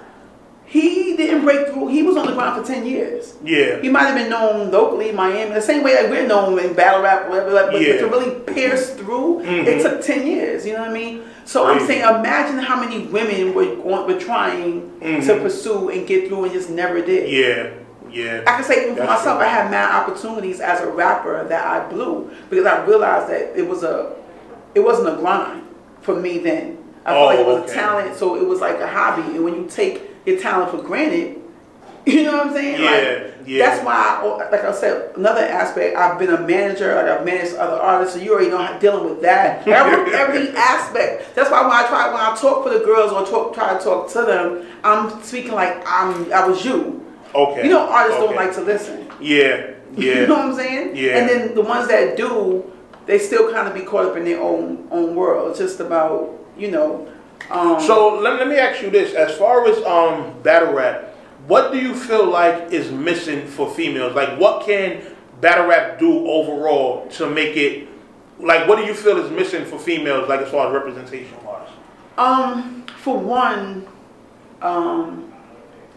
[0.68, 1.88] He didn't break through.
[1.88, 3.36] He was on the ground for ten years.
[3.42, 3.80] Yeah.
[3.80, 6.74] He might have been known locally, in Miami, the same way that we're known in
[6.74, 7.52] battle rap, whatever.
[7.52, 7.92] Like, but, Yeah.
[7.92, 9.66] but to really pierce through, Mhm.
[9.66, 10.66] it took ten years.
[10.66, 11.22] You know what I mean?
[11.46, 15.42] So I'm saying, imagine how many women were going, were trying to Mhm.
[15.42, 17.30] pursue and get through and just never did.
[17.30, 17.68] Yeah.
[18.10, 18.40] Yeah.
[18.46, 19.46] I can say even for That's myself, true.
[19.46, 23.68] I had mad opportunities as a rapper that I blew because I realized that it
[23.68, 24.12] was a,
[24.74, 25.62] it wasn't a grind
[26.02, 26.78] for me then.
[27.04, 27.72] I felt Oh, like it was okay.
[27.72, 29.22] a talent, so it was like a hobby.
[29.22, 31.36] And when you take your talent for granted,
[32.12, 32.80] you know what I'm saying?
[32.80, 33.66] Yeah, Like, yeah.
[33.70, 35.96] That's why, I, like I said, another aspect.
[35.96, 39.08] I've been a manager, like I've managed other artists, so you already know how dealing
[39.08, 39.66] with that.
[39.68, 41.34] Every, every aspect.
[41.34, 43.82] That's why when I try, when I talk for the girls or talk, try to
[43.82, 47.04] talk to them, I'm speaking like I'm, I was you.
[47.34, 47.64] Okay.
[47.64, 49.08] You know, artists don't like to listen.
[49.20, 49.72] Yeah.
[49.96, 50.20] Yeah.
[50.20, 50.94] You know what I'm saying?
[50.96, 51.16] Yeah.
[51.16, 52.70] And then the ones that do,
[53.06, 55.50] they still kind of be caught up in their own own world.
[55.50, 57.08] It's just about you know.
[57.50, 61.14] Um, So let, let me ask you this: as far as um battle rap,
[61.46, 64.14] what do you feel like is missing for females?
[64.14, 65.02] Like, what can
[65.40, 67.88] battle rap do overall to make it?
[68.38, 70.28] Like, what do you feel is missing for females?
[70.28, 71.68] Like, as far as representation wise?
[72.18, 73.86] Um, for one,
[74.62, 75.32] um,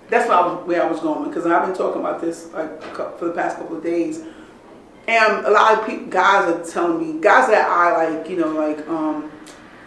[0.09, 2.81] that's where I was, where I was going because I've been talking about this like
[3.17, 4.23] for the past couple of days,
[5.07, 8.87] and a lot of guys are telling me, guys that I like, you know, like
[8.87, 9.31] um,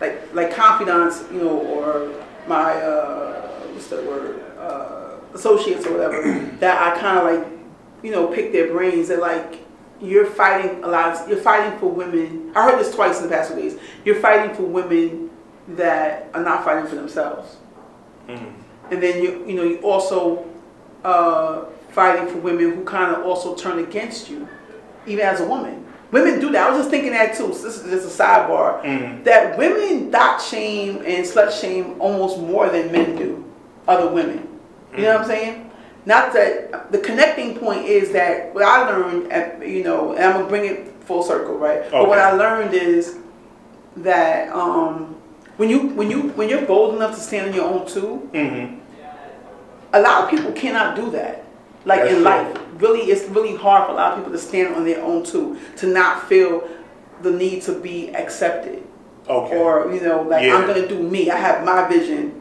[0.00, 2.10] like like confidants, you know, or
[2.46, 5.01] my uh, what's that word, uh,
[5.34, 6.22] associates or whatever,
[6.60, 7.52] that I kind of like,
[8.02, 9.08] you know, pick their brains.
[9.08, 9.60] They're like,
[10.00, 11.14] you're fighting a lot.
[11.16, 12.52] Of, you're fighting for women.
[12.54, 13.78] I heard this twice in the past few days.
[14.04, 15.30] You're fighting for women
[15.68, 17.56] that are not fighting for themselves.
[18.28, 20.44] And then you you know you also
[21.04, 24.48] uh, fighting for women who kind of also turn against you,
[25.06, 25.86] even as a woman.
[26.10, 26.66] Women do that.
[26.66, 27.54] I was just thinking that too.
[27.54, 28.82] So this is just a sidebar.
[28.82, 29.24] Mhm.
[29.24, 33.44] That women dot shame and slut shame almost more than men do
[33.88, 34.46] other women.
[34.96, 35.70] You know what I'm saying?
[36.04, 40.32] Not that the connecting point is that what I learned, at, you know, and I'm
[40.32, 41.88] gonna bring it full circle, right?
[41.90, 43.18] But what I learned is
[43.96, 45.14] that um,
[45.56, 48.78] when you when you when you're bold enough to stand on your own too, Mm-hmm.
[49.92, 51.44] a lot of people cannot do that.
[51.84, 52.24] Like That's in true.
[52.24, 55.24] life, really, it's really hard for a lot of people to stand on their own
[55.24, 56.68] too, to not feel
[57.22, 58.82] the need to be accepted,
[59.28, 59.56] Okay.
[59.56, 60.56] or you know, like Yeah.
[60.56, 61.30] I'm gonna do me.
[61.30, 62.40] I have my vision.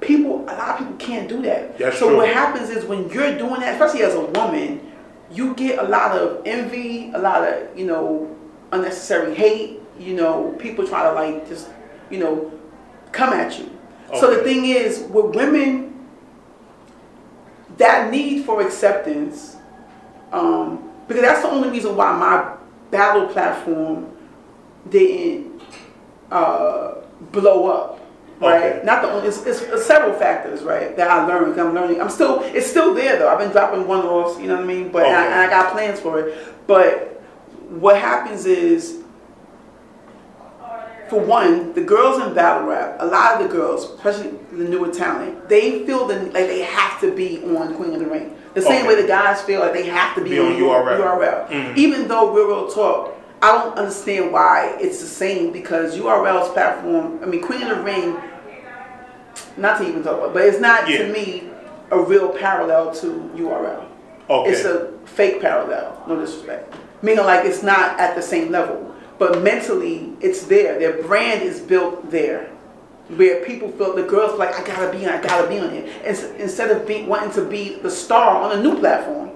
[0.00, 1.78] People, a lot of people can't do that.
[1.78, 2.18] That's so true.
[2.18, 4.92] what happens is when you're doing that, especially as a woman,
[5.30, 8.34] you get a lot of envy, a lot of you know
[8.72, 9.80] unnecessary hate.
[9.98, 11.68] You know, people try to like just
[12.10, 12.52] you know
[13.12, 13.70] come at you.
[14.20, 16.06] So the thing is, with women,
[17.76, 19.56] that need for acceptance,
[20.32, 22.54] um, because that's the only reason why my
[22.90, 24.16] battle platform
[24.88, 25.60] didn't
[26.30, 26.94] uh,
[27.32, 27.95] blow up.
[28.38, 28.80] Right, Okay.
[28.84, 29.28] not the only.
[29.28, 31.58] It's, it's, several factors, right, that I learned.
[31.58, 32.00] I'm learning.
[32.02, 32.40] I'm still.
[32.42, 33.28] It's still there though.
[33.28, 34.38] I've been dropping one offs.
[34.38, 34.90] You know what I mean.
[34.90, 36.36] But and I, and I got plans for it.
[36.66, 37.22] But
[37.70, 39.02] what happens is,
[41.08, 44.92] for one, the girls in battle rap, a lot of the girls, especially the newer
[44.92, 48.36] talent, they feel the, like they have to be on Queen of the Ring.
[48.54, 48.88] The same Okay.
[48.96, 50.98] way the guys feel like they have to be, Be on URL.
[50.98, 51.48] URL.
[51.48, 51.76] Mhm.
[51.76, 57.20] Even though real real talk, I don't understand why it's the same because URL's platform.
[57.22, 58.16] I mean, Queen of the Ring.
[59.56, 60.98] Not to even talk about, but it's not Yeah.
[61.06, 61.50] to me
[61.90, 63.84] a real parallel to URL.
[64.28, 64.50] Okay.
[64.50, 66.74] It's a fake parallel, no disrespect.
[67.02, 68.92] Meaning like it's not at the same level.
[69.18, 70.78] But mentally it's there.
[70.78, 72.48] Their brand is built there.
[73.16, 75.88] Where people feel the girls like, I gotta be on, I gotta be on it.
[76.04, 79.30] Ins- Instead of being wanting to be the star on a new platform.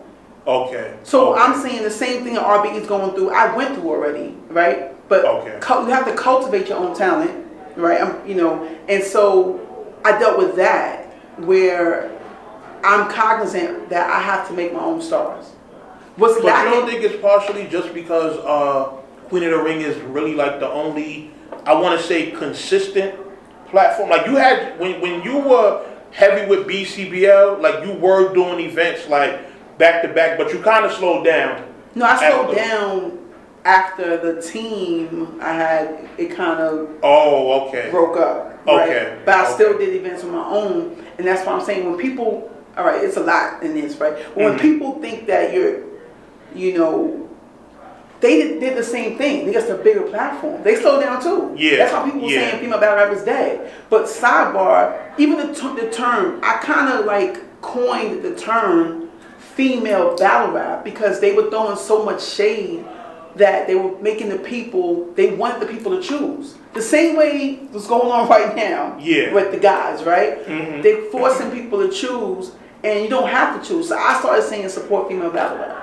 [0.51, 0.97] Okay.
[1.03, 1.43] So okay.
[1.43, 3.31] I'm saying the same thing that RB is going through.
[3.31, 4.93] I went through already, right?
[5.09, 5.59] But Okay.
[5.85, 8.01] you have to cultivate your own talent, right?
[8.01, 9.61] I'm, you know, and so
[10.05, 11.07] I dealt with that
[11.39, 12.11] where
[12.85, 15.47] I'm cognizant that I have to make my own stars.
[16.17, 16.71] What's But you lacking?
[16.73, 18.91] don't think it's partially just because uh,
[19.29, 21.31] Queen of the Ring is really like the only,
[21.67, 23.15] I want to say, consistent
[23.69, 24.11] platform.
[24.11, 29.09] Like you had when when you were heavy with BCBL, like you were doing events
[29.09, 29.41] like
[29.81, 31.65] back to back, but you kind of slowed down.
[31.97, 33.19] no, I slowed after- down
[33.65, 36.09] after the team I had.
[36.19, 37.89] It kind of Oh, okay.
[37.91, 38.47] broke up.
[38.67, 38.89] Right?
[38.91, 41.99] Okay, But I still did events on my own, and that's why I'm saying when
[41.99, 44.15] people, all right, it's a lot in this, right?
[44.37, 44.61] When Mhm.
[44.61, 45.77] people think that you're,
[46.55, 47.27] you know,
[48.21, 49.47] they did, did the same thing.
[49.47, 50.63] They just a bigger platform.
[50.63, 51.53] They slowed down too.
[51.57, 52.51] Yeah, That's why people were yeah.
[52.51, 53.71] saying female battle rappers dead.
[53.89, 59.00] But sidebar, even the, t- the term, I kind of like coined the term
[59.61, 62.83] female battle rap because they were throwing so much shade
[63.37, 67.57] that they were making the people they wanted the people to choose the same way
[67.71, 69.35] what's going on right now Yeah.
[69.35, 70.83] with the guys right Mhm.
[70.83, 74.69] they're forcing people to choose and you don't have to choose so i started saying
[74.71, 75.77] support female battle rap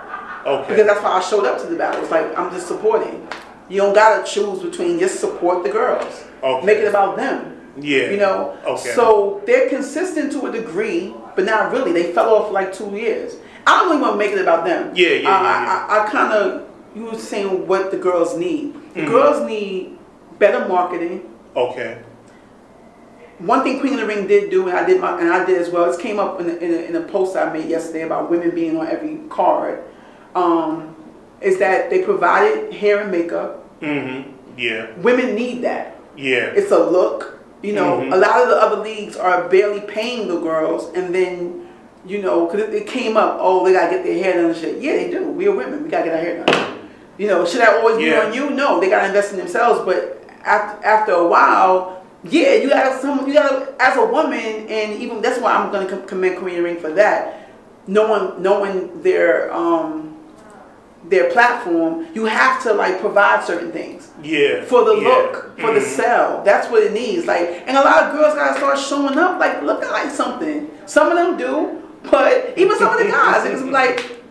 [0.47, 0.69] Okay.
[0.69, 3.27] because that's why i showed up to the battle it's like i'm just supporting
[3.69, 6.65] you don't gotta choose between just support the girls Okay.
[6.65, 7.39] make it about them
[7.79, 8.09] Yeah.
[8.09, 8.89] you know Okay.
[8.97, 12.89] so they're consistent to a degree but not really they fell off for like two
[13.05, 13.35] years
[13.67, 15.87] i don't really want to make it about them Yeah, yeah, I- yeah, yeah.
[15.89, 18.73] I, I, I kind of you were saying what the girls need.
[18.95, 19.09] The Mhm.
[19.09, 19.99] girls need
[20.39, 21.29] better marketing.
[21.55, 21.97] Okay.
[23.39, 25.61] One thing Queen of the Ring did do, and I did my, and I did
[25.61, 25.85] as well.
[25.85, 28.49] This came up in a, in a, in a post I made yesterday about women
[28.55, 29.83] being on every card.
[30.33, 30.95] Um,
[31.39, 33.79] is that they provided hair and makeup.
[33.81, 34.31] Mm-hmm.
[34.57, 34.87] Yeah.
[34.97, 35.97] Women need that.
[36.15, 36.47] Yeah.
[36.55, 37.37] It's a look.
[37.61, 38.11] You know, Mhm.
[38.13, 41.66] a lot of the other leagues are barely paying the girls, and then
[42.07, 44.57] you know, because it, it came up, oh, they gotta get their hair done and
[44.57, 44.81] shit.
[44.81, 45.27] Yeah, they do.
[45.27, 45.83] We are women.
[45.83, 46.79] We gotta get our hair done.
[47.17, 48.21] You know, should that always Yeah.
[48.21, 48.49] be on you?
[48.55, 49.81] No, they gotta invest in themselves.
[49.85, 55.21] But after after a while, yeah, you gotta you gotta as a woman, and even
[55.21, 57.49] that's why I'm gonna com- commend Korean Ring for that.
[57.87, 60.15] Knowing knowing their um
[61.05, 64.63] their platform, you have to like provide certain things Yeah.
[64.65, 65.07] for the yeah.
[65.07, 65.95] look, for the Mhm.
[65.95, 66.41] sell.
[66.43, 67.25] That's what it needs.
[67.25, 70.69] Like, and a lot of girls gotta start showing up, like looking like something.
[70.85, 74.21] Some of them do, but even some of the guys, it's like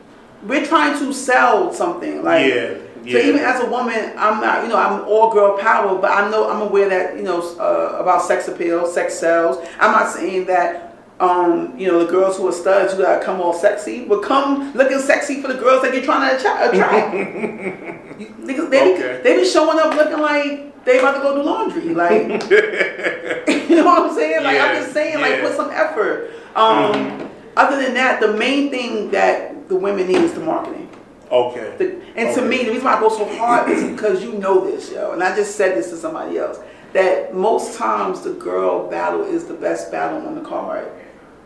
[0.42, 2.22] we're trying to sell something.
[2.22, 2.74] Like, Yeah,
[3.12, 6.28] so even as a woman, I'm not, you know, I'm all girl power, but I
[6.30, 9.58] know I'm aware that you know uh, about sex appeal, sex sells.
[9.80, 10.82] I'm not saying that.
[11.18, 14.74] Um, you know, the girls who are studs who gotta come all sexy, but come
[14.74, 17.14] looking sexy for the girls that you're trying to attract.
[18.20, 19.16] You- Niggas, they, Okay.
[19.16, 21.94] be, they be showing up looking like they about to go do laundry.
[21.94, 22.22] Like,
[23.68, 24.42] you know what I'm saying?
[24.44, 25.36] Like, I'm just saying, like, yeah.
[25.38, 25.46] Mm-hmm.
[25.46, 26.30] put some effort.
[26.54, 27.25] Um,
[27.56, 30.88] Other than that, the main thing that the women need is the marketing.
[31.30, 31.74] Okay.
[31.78, 34.64] The, and to me, the reason why I go so hard is because you know
[34.70, 35.12] this, yo.
[35.12, 36.58] And I just said this to somebody else.
[36.92, 40.88] That most times the girl battle is the best battle on the card,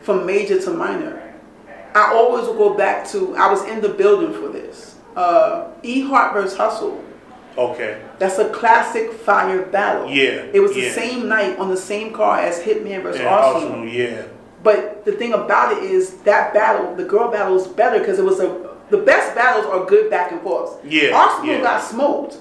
[0.03, 1.35] from major to minor.
[1.95, 4.97] I always will go back to, I was in the building for this.
[5.17, 7.03] Uh, E Hart versus Hustle.
[7.59, 8.01] Okay.
[8.21, 10.09] That's a classic fire battle.
[10.09, 13.71] Yeah, It was the same night on the same card as Hitman versus And Arsenal.
[13.71, 14.27] Arsenal, yeah.
[14.63, 18.25] But the thing about it is that battle, the girl battle is better because it
[18.25, 20.85] was a the best battles are good back and forth.
[20.85, 21.63] Yeah, Arsenal yeah.
[21.63, 22.39] got smoked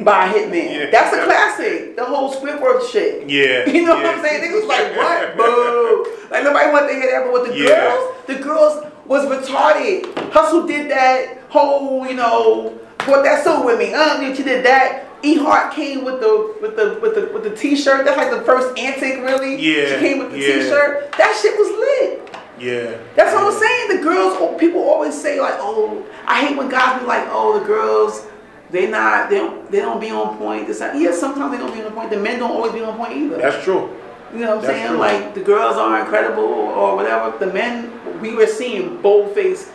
[0.00, 0.72] by Hitman.
[0.74, 0.90] Yeah.
[0.90, 1.96] That's a classic.
[1.96, 3.28] The whole Squidward shit.
[3.28, 4.02] Yeah, You know yeah.
[4.04, 4.42] what I'm saying?
[4.42, 5.36] Niggas was like, what?
[5.36, 6.16] Boo.
[6.30, 7.66] Like nobody wanted to hear that, but with the Yeah.
[7.66, 10.32] girls, the girls was retarded.
[10.32, 13.94] Hustle did that whole, you know, brought that suit with me.
[13.94, 15.07] Uh, she did that.
[15.22, 18.04] E Hart came with the with the with the with the t-shirt.
[18.04, 19.56] That's like the first antic, really.
[19.56, 20.46] Yeah, She came with the yeah.
[20.54, 21.12] t-shirt.
[21.12, 22.36] That shit was lit.
[22.60, 22.98] Yeah.
[23.14, 23.96] That's what I'm saying.
[23.98, 27.64] The girls, people always say like, oh, I hate when guys be like, oh, the
[27.64, 28.26] girls,
[28.70, 30.66] they not, they don't, they don't be on point.
[30.66, 30.80] This.
[30.80, 32.10] Yeah, sometimes they don't be on point.
[32.10, 33.38] The men don't always be on point either.
[33.38, 33.96] That's true.
[34.32, 34.88] you know what I'm that's saying?
[34.88, 34.98] true.
[34.98, 37.36] Like the girls are incredible or whatever.
[37.38, 39.70] The men, we were seeing bold face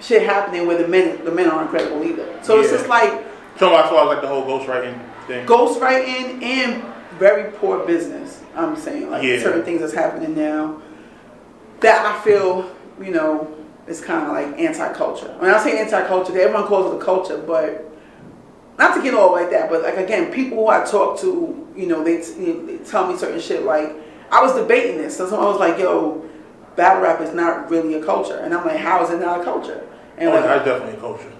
[0.00, 2.26] shit happening where the men, the men are incredible either.
[2.42, 3.24] So it's just like
[3.58, 5.46] So as far as like the whole ghostwriting thing.
[5.46, 6.82] ghostwriting and
[7.18, 8.42] very poor business.
[8.56, 9.40] I'm saying like Yeah.
[9.42, 10.80] certain things that's happening now
[11.80, 13.48] that I feel you know
[13.86, 15.34] is kind of like anti-culture.
[15.38, 17.88] When I say anti-culture, everyone calls it a culture, but
[18.78, 19.68] not to get all like that.
[19.70, 23.06] But like again, people who I talk to, you know, they, you know, they tell
[23.10, 23.64] me certain shit.
[23.64, 23.94] Like
[24.30, 26.24] I was debating this, so someone was like, "Yo,
[26.76, 29.44] battle rap is not really a culture," and I'm like, "How is it not a
[29.44, 29.86] culture?"
[30.16, 31.32] And Oh, like, that's definitely a culture.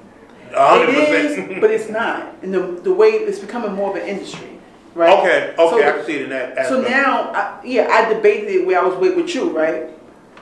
[0.55, 1.51] A hundred it percent.
[1.53, 2.35] is, but it's not.
[2.43, 4.59] And the, the way it's becoming more of an industry,
[4.95, 5.19] right?
[5.19, 6.67] Okay, okay, So- I can see it in that.
[6.69, 9.89] So now, I, yeah, I debated it where I was with, with you, right?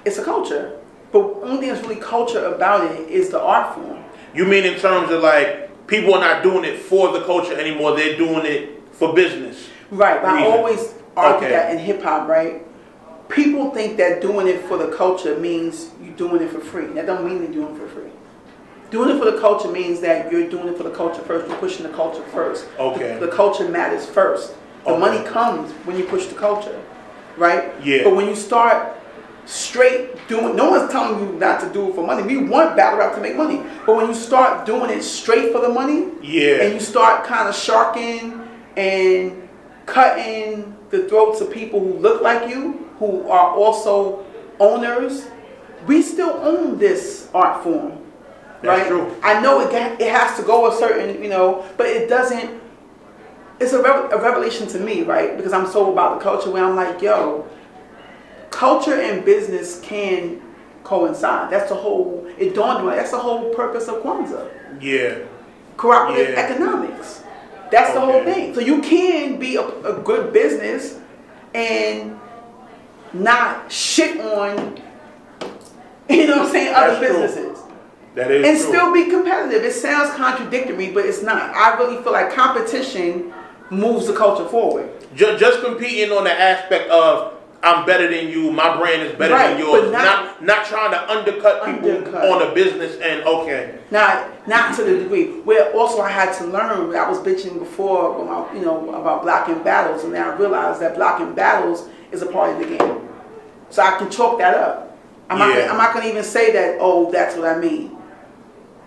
[0.05, 0.79] It's a culture.
[1.13, 4.03] But only thing that's really culture about it is the art form.
[4.35, 7.97] you mean in terms of like people are not doing it for the culture anymore;
[7.97, 9.69] they're doing it for business.
[9.91, 11.51] Right, but I always argue Okay.
[11.51, 12.65] that in hip hop, right?
[13.29, 16.87] People think that doing it for the culture means you're doing it for free.
[16.95, 18.10] That don't mean you're doing it for free.
[18.91, 21.47] Doing it for the culture means that you're doing it for the culture first.
[21.49, 22.67] You're pushing the culture first.
[22.79, 23.15] Okay.
[23.19, 24.55] The, the culture matters first.
[24.85, 25.01] The Okay.
[25.01, 26.81] money comes when you push the culture,
[27.37, 27.73] right?
[27.85, 28.05] Yeah.
[28.05, 28.97] But when you start
[29.47, 32.23] straight doing, no one's telling you not to do it for money.
[32.23, 35.61] We want battle rap to make money, but when you start doing it straight for
[35.61, 36.63] the money, Yeah.
[36.63, 38.41] and you start kind of sharking
[38.77, 39.49] and
[39.87, 44.25] cutting the throats of people who look like you, who are also
[44.59, 45.27] owners,
[45.87, 47.93] we still own this art form,
[48.63, 48.89] That's right?
[48.89, 49.17] true.
[49.23, 52.61] I know it got, it has to go a certain, you know, but it doesn't.
[53.59, 55.37] It's a, rev- a revelation to me, right?
[55.37, 57.47] Because I'm so about the culture where I'm like, yo,
[58.51, 60.41] culture and business can
[60.83, 61.51] coincide.
[61.53, 62.27] That's the whole.
[62.39, 62.95] It dawned on me.
[62.97, 64.49] That's the whole purpose of Kwanzaa
[64.81, 65.19] yeah.
[65.77, 66.41] cooperative Yeah.
[66.41, 67.23] economics.
[67.71, 68.55] That's the whole thing.
[68.55, 70.99] So you can be a, a good business
[71.55, 72.19] and
[73.13, 74.57] not shit on,
[76.09, 77.57] you know what I'm saying, other That's true.
[78.15, 78.69] That is And true.
[78.69, 79.63] still be competitive.
[79.63, 81.55] It sounds contradictory, but it's not.
[81.55, 83.33] I really feel like competition
[83.71, 84.91] moves the culture forward.
[85.15, 89.35] just, just competing on the aspect of I'm better than you, my brand is better
[89.35, 89.93] Right, than yours.
[89.93, 90.03] Not,
[90.41, 92.25] not- not trying to undercut people Undercut.
[92.31, 93.79] on a business and okay.
[93.91, 96.97] Not not to the degree where also I had to learn.
[96.97, 100.95] I was bitching before about you know about blocking battles, and now I realized that
[100.97, 103.07] blocking battles is a part of the game.
[103.69, 104.99] So I can chalk that up.
[105.29, 105.49] I'm Yeah.
[105.61, 106.79] gonna, I'm not gonna even say that.
[106.81, 107.95] Oh, that's what I mean.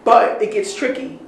[0.04, 1.20] But it gets tricky.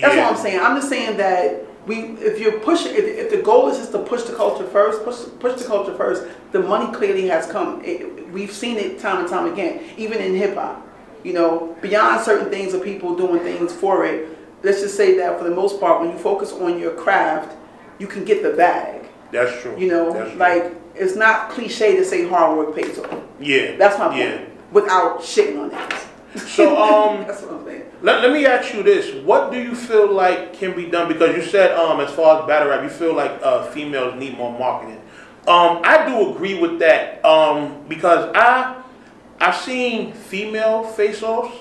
[0.00, 0.24] That's Yeah.
[0.30, 0.60] what I'm saying.
[0.60, 3.98] I'm just saying that we, if you're pushing, if, if the goal is just to
[3.98, 6.24] push the culture first, push push the culture first.
[6.52, 7.82] The money clearly has come.
[7.84, 10.80] It, we've seen it time and time again, even in hip hop.
[11.22, 14.28] You know, beyond certain things of people doing things for it.
[14.62, 17.54] Let's just say that for the most part, when you focus on your craft,
[17.98, 19.06] you can get the bag.
[19.30, 19.74] That's true.
[19.78, 20.38] You know, true.
[20.38, 23.20] like it's not cliche to say hard work pays off.
[23.40, 23.76] yeah.
[23.76, 24.18] That's my point.
[24.20, 24.44] Yeah.
[24.72, 26.40] Without shitting on it.
[26.40, 27.26] So um.
[27.26, 27.84] That's what I'm saying.
[28.04, 31.08] Let, let me ask you this: What do you feel like can be done?
[31.08, 34.36] Because you said, um, as far as battle rap, you feel like uh, females need
[34.36, 35.00] more marketing.
[35.48, 37.24] Um, I do agree with that.
[37.24, 38.82] Um, because I,
[39.40, 41.56] I've seen female face-offs.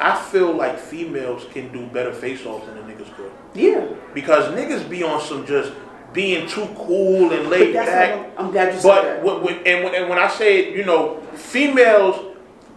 [0.00, 3.30] I feel like females can do better face-offs than the niggas could.
[3.54, 3.86] Yeah.
[4.12, 5.72] Because niggas be on some just
[6.12, 8.32] being too cool and laid back.
[8.36, 9.24] I'm, I'm glad you said But that.
[9.24, 12.29] when, when, and, when, and when I say, you know, females,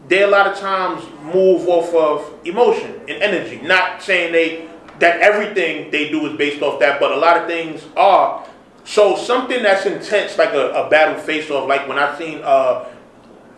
[0.08, 3.62] they a lot of times move off of emotion and energy.
[3.62, 7.48] Not saying they that everything they do is based off that, but a lot of
[7.48, 8.46] things are.
[8.86, 12.86] So something that's intense, like a, a battle face off, like when I seen uh,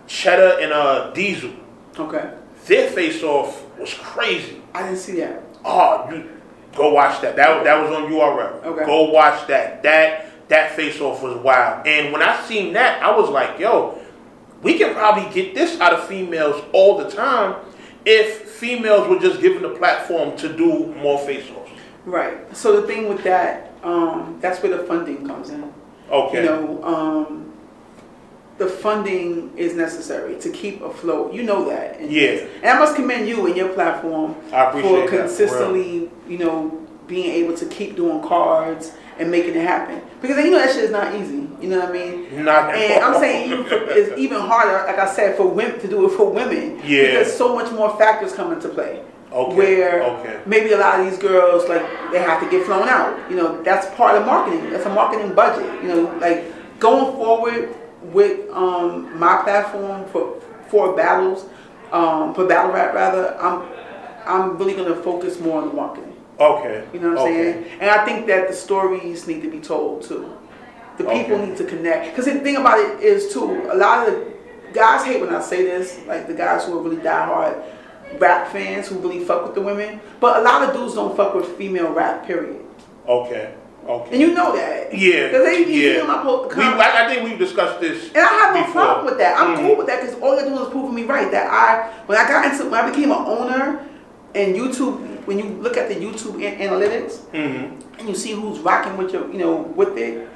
[0.07, 1.51] Cheddar and uh, Diesel,
[1.97, 2.29] Okay.
[2.67, 4.61] their face off was crazy.
[4.73, 5.41] I didn't see that.
[5.63, 6.29] Oh, you
[6.75, 7.35] go watch that.
[7.35, 8.63] That that was on URL.
[8.63, 8.85] Okay.
[8.85, 9.81] Go watch that.
[9.83, 11.87] That that face off was wild.
[11.87, 13.99] And when I seen that, I was like, yo,
[14.61, 17.55] we can probably get this out of females all the time
[18.05, 21.71] if females were just given the platform to do more face offs.
[22.05, 22.55] Right.
[22.55, 25.73] So the thing with that, um, that's where the funding comes in.
[26.09, 26.43] Okay.
[26.43, 27.53] You know, um,
[28.57, 31.33] the funding is necessary to keep afloat.
[31.33, 31.99] You know that.
[31.99, 32.47] And, Yeah.
[32.61, 37.55] And I must commend you and your platform for that, consistently, you know, being able
[37.57, 40.01] to keep doing cards and making it happen.
[40.21, 41.47] Because you know that shit is not easy.
[41.61, 42.45] You know what I mean?
[42.45, 43.03] Not at And.
[43.03, 46.15] I'm saying even for, it's even harder, like I said, for women to do it
[46.15, 46.79] for women.
[46.83, 47.19] Yeah.
[47.19, 49.03] Because so much more factors come into play.
[49.31, 50.39] Okay, Where okay.
[50.45, 53.29] maybe a lot of these girls like they have to get flown out.
[53.29, 54.69] You know, that's part of marketing.
[54.69, 55.83] That's a marketing budget.
[55.83, 56.45] You know, like
[56.79, 60.39] going forward with um, my platform for
[60.69, 61.47] for battles,
[61.91, 63.67] um, for battle rap rather, I'm
[64.25, 66.14] I'm really gonna focus more on the marketing.
[66.39, 66.85] Okay.
[66.93, 67.53] You know what I'm okay.
[67.53, 67.65] saying?
[67.79, 70.35] And I think that the stories need to be told too.
[70.97, 71.45] The people Okay.
[71.47, 72.07] need to connect.
[72.07, 74.33] Because the thing about it is too, a lot of the
[74.73, 77.55] guys hate when I say this, like the guys who are really diehard.
[78.19, 81.33] rap fans who really fuck with the women, but a lot of dudes don't fuck
[81.33, 82.25] with female rap.
[82.25, 82.63] Period.
[83.07, 83.53] Okay.
[83.87, 84.11] Okay.
[84.11, 84.95] And you know that.
[84.97, 85.27] yeah.
[85.27, 86.03] Because they you yeah.
[86.05, 88.07] my po- we, I, I think we've discussed this.
[88.09, 88.81] And I have no before.
[88.83, 89.37] problem with that.
[89.39, 89.67] I'm Mhm.
[89.67, 91.29] cool with that because all you're doing is proving me right.
[91.31, 93.85] That I, when I got into, when I became an owner,
[94.35, 97.71] and YouTube, when you look at the YouTube an- analytics Mhm.
[97.99, 100.27] and you see who's rocking with your, you know, with it,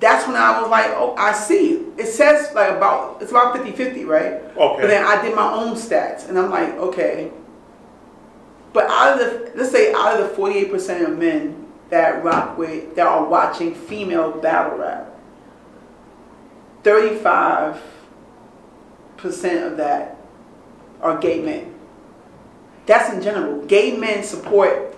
[0.00, 1.86] that's when I was like, oh, I see.
[1.96, 4.34] It says like about, it's about 50-50, right?
[4.56, 4.80] Okay.
[4.80, 7.30] But then I did my own stats, and I'm like, okay.
[8.72, 12.96] But out of the, let's say out of the 48% of men that rock with,
[12.96, 15.10] that are watching female battle rap,
[16.82, 17.76] 35%
[19.66, 20.16] of that
[21.00, 21.73] are gay men.
[22.86, 23.64] That's in general.
[23.66, 24.94] Gay men support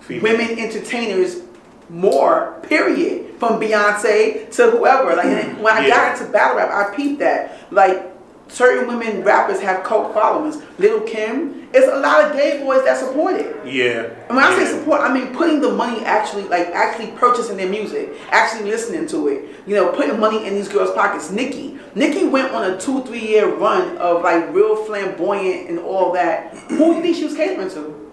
[0.00, 0.22] Female.
[0.22, 1.42] women entertainers
[1.88, 3.38] more, period.
[3.38, 5.14] From Beyonce to whoever.
[5.14, 5.62] Like mm-hmm.
[5.62, 6.14] when I Yeah.
[6.14, 7.58] got into battle rap, I peeped that.
[7.70, 8.12] Like
[8.48, 10.62] certain women rappers have cult followings.
[10.78, 13.66] Lil' Kim, it's a lot of gay boys that support it.
[13.66, 14.04] Yeah.
[14.28, 17.68] And when I say support, I mean putting the money actually, like actually purchasing their
[17.68, 19.44] music, actually listening to it.
[19.66, 21.30] You know, putting money in these girls' pockets.
[21.30, 26.12] Nicki, Nicki went on a two, three year run of like real flamboyant and all
[26.12, 26.54] that.
[26.68, 28.10] Who do you think she was catering to?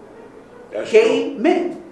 [0.71, 1.41] That's gay true.
[1.41, 1.83] men.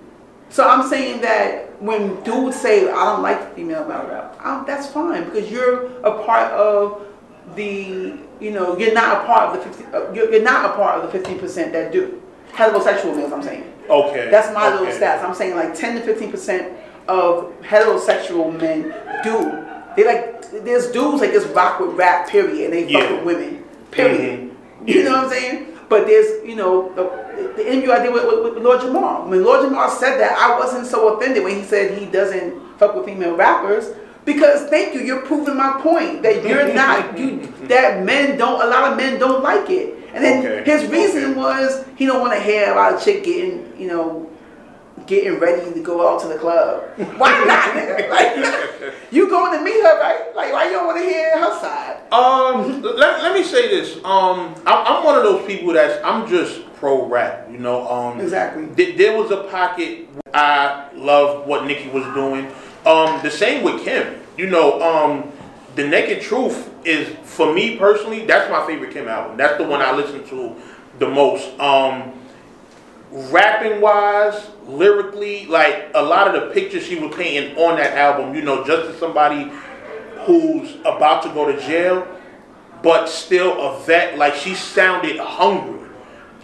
[0.49, 4.87] So I'm saying that when dudes say I don't like female battle rap, um, that's
[4.87, 7.07] fine because you're a part of
[7.55, 10.73] the, you know, you're not a part of the 50, uh, you're, you're not a
[10.73, 12.21] part of the 15% that do
[12.53, 13.31] heterosexual males.
[13.33, 14.29] I'm saying Okay.
[14.29, 15.23] that's my little stats.
[15.23, 16.73] I'm saying like 10 to 15%
[17.07, 18.83] of heterosexual men
[19.23, 19.67] do.
[19.95, 23.63] They like there's dudes like this rock with rap period and they fuck with women
[23.91, 24.39] period.
[24.51, 24.87] Mhm.
[24.87, 25.03] You Yeah.
[25.03, 25.67] know what I'm saying?
[25.89, 29.27] But there's, you know, the, the interview I did with, with, with Lord Jamar.
[29.27, 32.95] When Lord Jamar said that, I wasn't so offended when he said he doesn't fuck
[32.95, 33.89] with female rappers.
[34.25, 38.67] Because thank you, you're proving my point that you're not you that men don't a
[38.67, 39.95] lot of men don't like it.
[40.13, 41.39] And then Okay, his reason okay.
[41.39, 44.29] was he don't want to hear about a chick getting, you know,
[45.07, 46.83] getting ready to go out to the club.
[47.17, 48.09] Why not.
[48.09, 50.35] Like you going to meet her, right?
[50.35, 51.97] Like why you don't want to hear her side?
[52.11, 53.97] Um, let, let me say this.
[54.03, 57.47] Um, I'm, I'm one of those people that's I'm just pro rap.
[57.51, 57.87] You know.
[57.89, 58.67] Um, Exactly.
[58.75, 60.07] th- there was a pocket.
[60.33, 62.47] I loved what Nicki was doing.
[62.85, 64.19] Um, the same with Kim.
[64.37, 64.81] You know.
[64.81, 65.31] Um,
[65.75, 68.25] the Naked Truth is for me personally.
[68.25, 69.37] That's my favorite Kim album.
[69.37, 70.55] That's the one I listen to
[70.99, 71.57] the most.
[71.59, 72.13] Um,
[73.11, 78.35] rapping wise, lyrically, like a lot of the pictures she was painting on that album,
[78.35, 79.51] you know, just as somebody
[80.25, 82.07] who's about to go to jail,
[82.83, 85.89] but still a vet, like she sounded hungry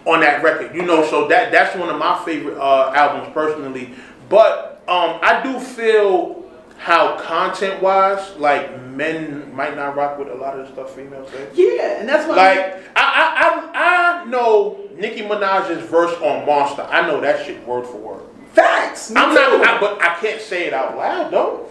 [0.06, 3.94] on that record, you know, so that that's one of my favorite uh, albums personally.
[4.30, 6.44] But um, I do feel
[6.78, 11.30] how content wise, like men might not rock with a lot of the stuff females
[11.32, 11.48] say.
[11.56, 12.60] Yeah, and that's what Like
[12.96, 16.84] I, I, I, I know Nicki Minaj's verse on Monster.
[16.84, 18.22] I know that shit word for word.
[18.54, 19.10] facts.
[19.12, 19.36] Me I'm too.
[19.36, 21.68] not, I, but I can't say it out loud though,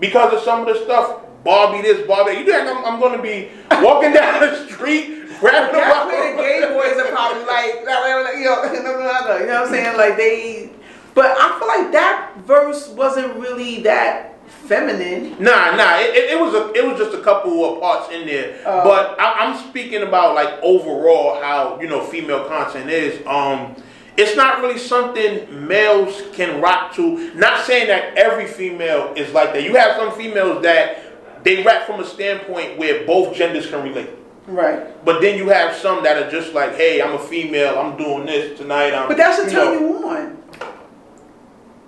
[0.00, 1.20] because of some of the stuff.
[1.44, 2.32] Barbie this, Barbie.
[2.40, 3.48] You think I'm, I'm going to be
[3.80, 7.74] walking down the street grabbing a That's rock- where the gay boys are probably like,
[7.76, 9.96] you know, no, no, no, you know what I'm saying?
[9.96, 10.70] Like they,
[11.14, 15.30] but I feel like that verse wasn't really that feminine.
[15.42, 15.98] Nah, nah.
[15.98, 18.60] It, it, it was a, it was just a couple of parts in there.
[18.66, 18.84] Oh.
[18.84, 23.24] but I, I'm speaking about like overall how you know female content is.
[23.26, 23.76] Um,
[24.16, 27.34] it's not really something males can rock to.
[27.34, 29.62] Not saying that every female is like that.
[29.62, 34.10] You have some females that they rap from a standpoint where both genders can relate.
[34.46, 35.04] Right.
[35.04, 37.78] But then you have some that are just like, hey, I'm a female.
[37.78, 38.94] I'm doing this tonight.
[38.94, 40.35] I'm, But that should you know, you on.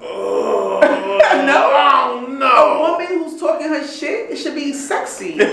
[0.02, 0.80] Oh,
[1.46, 1.70] No.
[1.74, 5.36] oh, A woman who's talking her shit, it should be sexy.
[5.40, 5.46] I,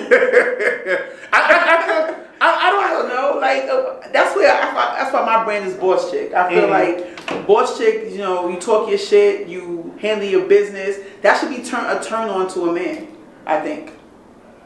[1.34, 5.43] I, I, I, don't I don't know, like uh, that's where I, that's why my
[5.43, 6.34] brand is Bosschick.
[6.34, 6.70] I feel Mhm.
[6.70, 10.98] like Bosschick, you know, you talk your shit, you handle your business.
[11.22, 13.08] That should be turn a turn on to a man.
[13.46, 13.91] I think,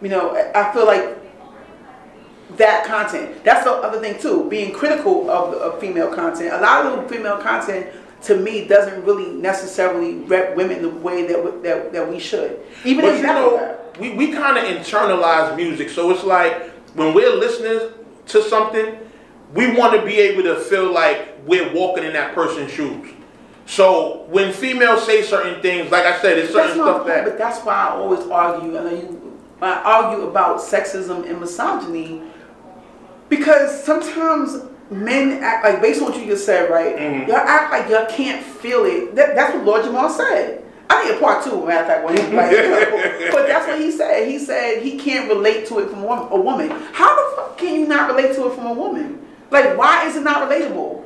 [0.01, 1.17] you know, I I feel like
[2.57, 3.43] that content.
[3.43, 4.49] That's the other thing too.
[4.49, 6.53] Being critical of, of female content.
[6.53, 7.87] A lot of the female content
[8.23, 12.59] to me doesn't really necessarily rep women the way that we, that, that we should.
[12.83, 17.13] Even But if you know, we, we kind of internalize music, so it's like when
[17.13, 17.93] we're listening
[18.27, 18.97] to something,
[19.53, 23.13] we want to be able to feel like we're walking in that person's shoes.
[23.65, 27.37] So when females say certain things, like I said, it's certain stuff point, that but
[27.37, 32.23] that's why I always argue, and I argue about sexism and misogyny,
[33.29, 36.95] because sometimes men act like, based on what you just said, right?
[36.95, 37.27] Mhm.
[37.27, 39.15] Y'all act like y'all can't feel it.
[39.15, 40.63] That, that's what Lord Jamar said.
[40.89, 42.51] I need a part two, matter of fact, when he, like,
[43.31, 44.27] but that's what he said.
[44.27, 46.69] He said he can't relate to it from a woman.
[46.93, 49.19] How the fuck can you not relate to it from a woman?
[49.51, 51.03] Like, why is it not relatable?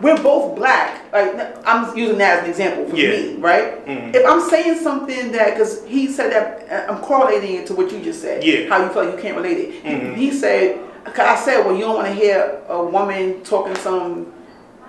[0.00, 1.10] We're both black.
[1.12, 3.10] Like, I'm using that as an example for Yeah.
[3.10, 3.86] me, right?
[3.86, 4.14] Mhm.
[4.14, 7.90] If I'm saying something that, because he said that, uh, I'm correlating it to what
[7.90, 8.44] you just said.
[8.44, 8.68] Yeah.
[8.68, 9.84] How you feel like you can't relate it.
[9.84, 10.14] Mhm.
[10.14, 10.78] He, said,
[11.12, 14.32] cause I said, well, you don't want to hear a woman talking some,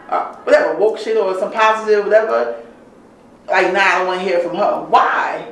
[0.09, 2.63] uh, whatever, woke shit or some positive, whatever.
[3.47, 4.85] Like, nah, I don't want to hear from her.
[4.89, 5.47] Why?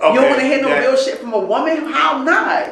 [0.00, 1.92] Okay, You don't want to hear no that- real shit from a woman?
[1.92, 2.70] How not?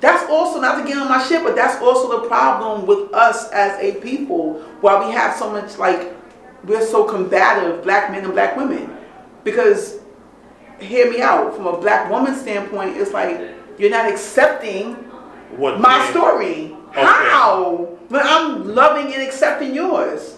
[0.00, 3.50] That's also not to get on my shit, but that's also the problem with us
[3.50, 4.60] as a people.
[4.80, 6.14] Why we have so much like
[6.64, 8.96] we're so combative, black men and black women,
[9.42, 9.98] because
[10.78, 11.56] hear me out.
[11.56, 13.40] From a black woman standpoint, it's like
[13.76, 14.94] you're not accepting
[15.56, 16.74] What my story.
[16.90, 17.02] Okay.
[17.02, 17.98] How?
[18.08, 20.36] But I'm loving and accepting yours.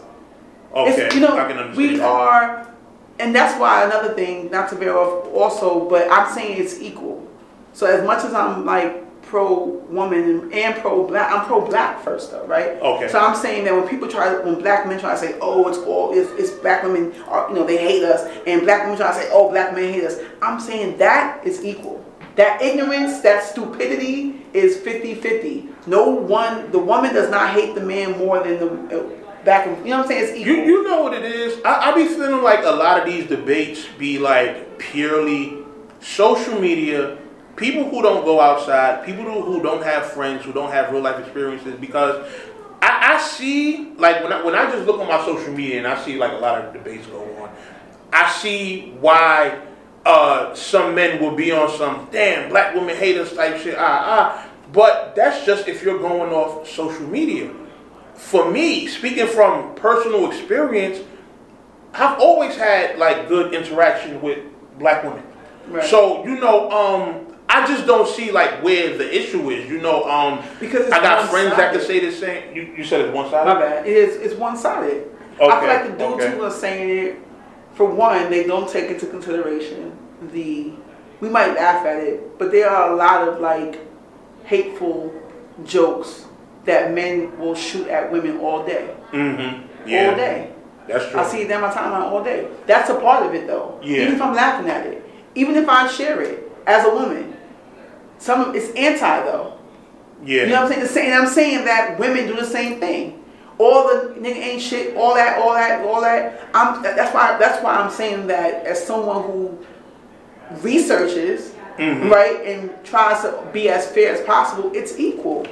[0.75, 2.07] Okay, It's, you know, we that.
[2.07, 2.75] are,
[3.19, 7.27] and that's why another thing, not to bear off also, but I'm saying it's equal.
[7.73, 12.31] So as much as I'm like pro woman and pro black, I'm pro black first
[12.31, 12.71] though, right?
[12.81, 13.09] Okay.
[13.09, 15.79] So I'm saying that when people try, when black men try to say, oh, it's
[15.79, 19.09] all, it's, it's black women, are, you know, they hate us, and black women try
[19.09, 20.19] to say, oh, black men hate us.
[20.43, 22.05] I'm saying that is equal.
[22.37, 25.87] That ignorance, that stupidity is 50-50.
[25.87, 29.67] No one, the woman does not hate the man more than the uh, back.
[29.67, 30.25] and- You know what I'm saying?
[30.25, 30.55] It's equal.
[30.55, 31.61] You, you know what it is?
[31.65, 35.59] I, I be feeling like a lot of these debates be like purely
[36.01, 37.19] social media,
[37.57, 41.03] people who don't go outside, people who, who don't have friends, who don't have real
[41.03, 41.79] life experiences.
[41.81, 42.27] Because
[42.83, 45.87] I, I see, like, when I, when I just look on my social media and
[45.87, 47.51] I see like a lot of debates go on,
[48.13, 49.61] I see why
[50.07, 53.75] uh, some men will be on some damn black women hate us type shit.
[53.79, 54.47] Ah, ah.
[54.73, 57.53] But that's just if you're going off social media
[58.15, 61.01] for me, speaking from personal experience,
[61.95, 64.39] I've always had like good interaction with
[64.79, 65.23] black women.
[65.69, 65.85] Right.
[65.85, 69.69] So you know, um, I just don't see like where the issue is.
[69.69, 72.55] You know, um, Because it's I got friends that can say the same.
[72.55, 73.47] You, you said it's one sided.
[73.47, 73.87] My bad.
[73.87, 74.17] It is.
[74.17, 75.11] It's one sided.
[75.41, 76.37] I feel like the dudes okay.
[76.37, 77.30] who are saying it,
[77.81, 79.97] for one, they don't take into consideration
[80.33, 80.71] the.
[81.21, 83.81] We might laugh at it, but there are a lot of like
[84.45, 85.11] hateful
[85.65, 86.27] jokes
[86.67, 88.95] that men will shoot at women all day.
[89.13, 89.89] Mm-hmm.
[89.89, 90.53] Yeah, All day.
[90.87, 91.21] that's true.
[91.21, 92.49] I see it down my timeline all day.
[92.67, 93.81] That's a part of it though.
[93.83, 94.03] Yeah.
[94.03, 95.03] Even if I'm laughing at it,
[95.35, 97.35] even if I share it as a woman,
[98.19, 99.59] some it's anti though.
[100.23, 100.43] Yeah.
[100.43, 100.81] You know what I'm saying?
[100.83, 103.20] The same, I'm saying that women do the same thing.
[103.61, 106.49] All the nigga ain't shit, all that, all that, all that.
[106.55, 109.59] I'm, that's why that's why I'm saying that as someone who
[110.63, 112.11] researches, Mhm.
[112.11, 115.47] right, and tries to be as fair as possible, it's equal.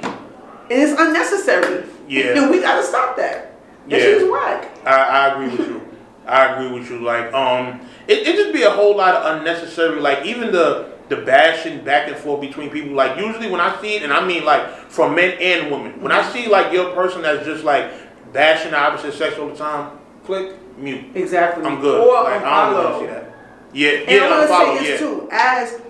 [0.71, 1.83] And it's unnecessary.
[2.07, 2.37] Yeah.
[2.41, 3.53] And we gotta stop that.
[3.89, 4.05] That Yeah.
[4.05, 4.69] shit is whack.
[4.85, 5.81] I, I agree with you.
[6.27, 6.99] I agree with you.
[6.99, 11.17] Like, um, it, it just be a whole lot of unnecessary, like even the the
[11.17, 12.93] bashing back and forth between people.
[12.93, 16.11] Like usually when I see it, and I mean like from men and women, when
[16.11, 17.91] I see like your person that's just like
[18.31, 21.05] bashing the opposite sex all the time, click mute.
[21.15, 21.65] Exactly.
[21.65, 21.99] I'm good.
[21.99, 23.35] Or like, I don't want to see that.
[23.73, 25.07] Yeah, And yeah, I'm gonna unfollow, say this yeah.
[25.07, 25.81] too, as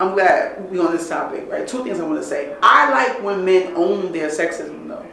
[0.00, 1.66] I'm glad we on this topic, right?
[1.66, 2.56] Two things I want to say.
[2.62, 5.04] I like when men own their sexism though.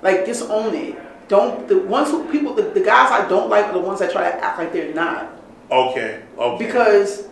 [0.00, 0.96] Like just own it.
[1.28, 4.10] Don't the ones who people the, the guys I don't like are the ones that
[4.12, 5.30] try to act like they're not.
[5.70, 6.66] Okay, okay.
[6.66, 7.28] Because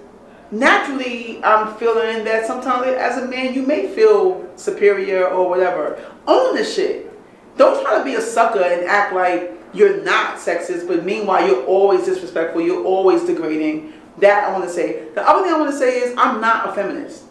[0.51, 6.03] naturally I'm feeling that sometimes as a man you may feel superior or whatever.
[6.26, 7.07] Own the shit.
[7.57, 11.64] Don't try to be a sucker and act like you're not sexist, but meanwhile you're
[11.64, 13.92] always disrespectful, you're always degrading.
[14.18, 15.09] That I want to say.
[15.14, 17.24] The other thing I want to say is I'm not a feminist.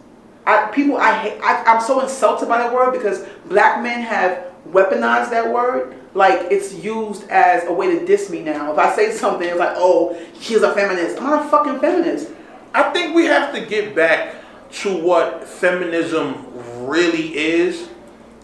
[0.46, 5.30] I, people, I, I I'm so insulted by that word because black men have weaponized
[5.30, 8.72] that word like it's used as a way to diss me now.
[8.72, 11.18] If I say something, it's like, oh, she's a feminist.
[11.18, 12.30] I'm not a fucking feminist.
[12.74, 14.36] I think we have to get back
[14.72, 16.46] to what feminism
[16.86, 17.88] really is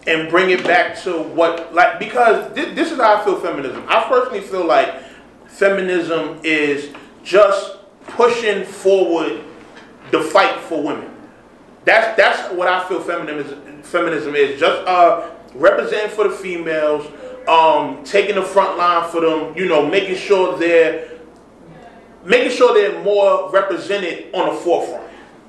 [0.05, 3.83] and bring it back to what like because thi- this is how I feel feminism.
[3.87, 4.93] I personally feel like
[5.47, 6.89] feminism is
[7.23, 9.41] just pushing forward
[10.11, 11.09] the fight for women.
[11.85, 14.59] That's that's what I feel feminism feminism is.
[14.59, 17.05] Just uh representing for the females,
[17.47, 21.16] um, taking the front line for them, you know, making sure they're
[22.27, 25.03] making sure they're more represented on the forefront.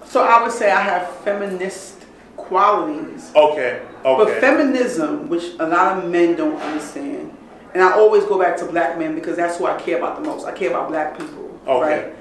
[0.06, 2.04] So I would say I have feminist
[2.36, 3.30] qualities.
[3.34, 4.24] Okay, Okay.
[4.24, 7.36] But feminism, which a lot of men don't understand,
[7.74, 10.22] and I always go back to black men because that's who I care about the
[10.22, 10.46] most.
[10.46, 11.60] I care about black people.
[11.66, 12.04] Okay.
[12.04, 12.14] Right?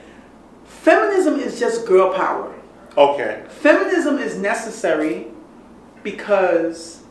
[0.66, 2.54] Feminism is just girl power.
[2.98, 3.44] okay.
[3.48, 5.28] Feminism is necessary
[6.04, 7.04] because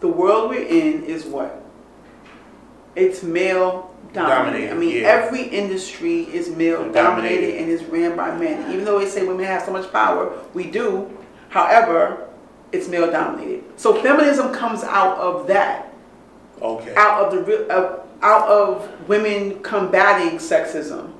[0.00, 1.64] the world we're in is what?
[2.94, 4.70] It's male dominated.
[4.70, 5.08] I mean, yeah.
[5.08, 6.92] every industry is male Dominated.
[7.02, 8.70] dominated and is ran by men.
[8.72, 11.10] Even though they say women have so much power, we do.
[11.48, 12.28] However,
[12.72, 13.64] it's male dominated.
[13.76, 15.88] So feminism comes out of that.
[16.60, 16.94] Okay.
[16.96, 21.12] out of the uh, out of women combating sexism.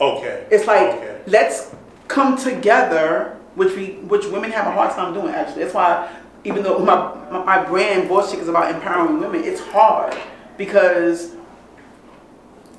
[0.00, 0.46] Okay.
[0.50, 1.20] It's like Okay.
[1.26, 1.74] let's
[2.08, 5.28] come together, which we which women have a hard time doing.
[5.32, 6.14] Actually, that's why
[6.44, 10.14] even though my my, brand Chick is about empowering women, it's hard
[10.58, 11.32] because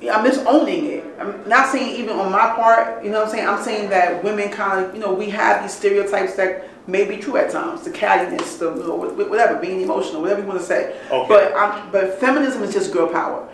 [0.02, 1.04] I'm just owning it.
[1.18, 3.48] I'm not saying even on my part, you know what I'm saying?
[3.48, 7.16] I'm saying that women kind of, you know, we have these stereotypes that may be
[7.16, 7.82] true at times.
[7.82, 11.00] The cattiness, the you know, whatever, being emotional, whatever you want to say.
[11.10, 11.28] Okay.
[11.28, 13.48] But I'm, but feminism is just girl power.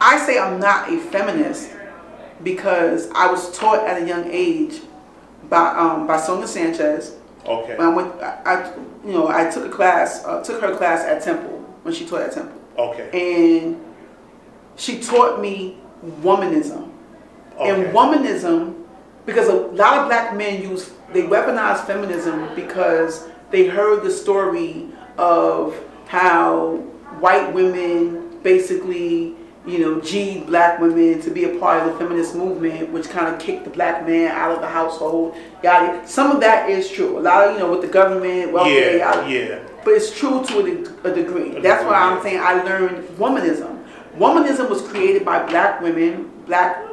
[0.00, 1.72] I say I'm not a feminist
[2.42, 4.80] because I was taught at a young age
[5.48, 7.16] by um, by Sonia Sanchez.
[7.46, 7.76] Okay.
[7.76, 8.76] When I went, I, I
[9.06, 12.20] you know I took a class, uh, took her class at Temple when she taught
[12.22, 13.08] at Temple Okay.
[13.14, 13.82] and
[14.78, 15.76] she taught me
[16.22, 16.90] womanism.
[17.56, 17.70] Okay.
[17.70, 18.84] And womanism,
[19.26, 24.88] because a lot of black men use they weaponize feminism because they heard the story
[25.16, 25.74] of
[26.06, 26.76] how
[27.18, 29.34] white women basically,
[29.66, 33.26] you know, G black women to be a part of the feminist movement, which kind
[33.34, 35.34] of kicked the black man out of the household.
[35.64, 36.06] Yada.
[36.06, 37.18] Some of that is true.
[37.18, 39.14] A lot of you know with the government, welfare, Yeah.
[39.14, 39.58] yada Yeah.
[39.84, 41.56] but it's true to a, de- a degree.
[41.56, 42.22] A That's degree, why I'm yeah.
[42.22, 43.77] saying I learned womanism.
[44.18, 46.84] Womanism was created by black women, black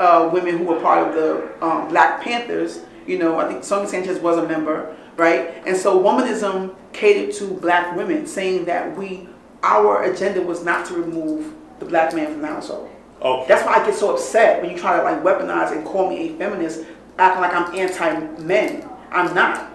[0.00, 2.80] uh, women who were part of the um, Black Panthers.
[3.06, 5.62] You know, I think Sonia Sanchez was a member, right?
[5.66, 9.28] And so womanism catered to black women, saying that we,
[9.62, 12.90] our agenda was not to remove the black man from the household.
[13.22, 13.48] Okay.
[13.48, 16.30] That's why I get so upset when you try to like weaponize and call me
[16.30, 16.84] a feminist,
[17.18, 18.88] acting like I'm anti-men.
[19.10, 19.72] I'm not.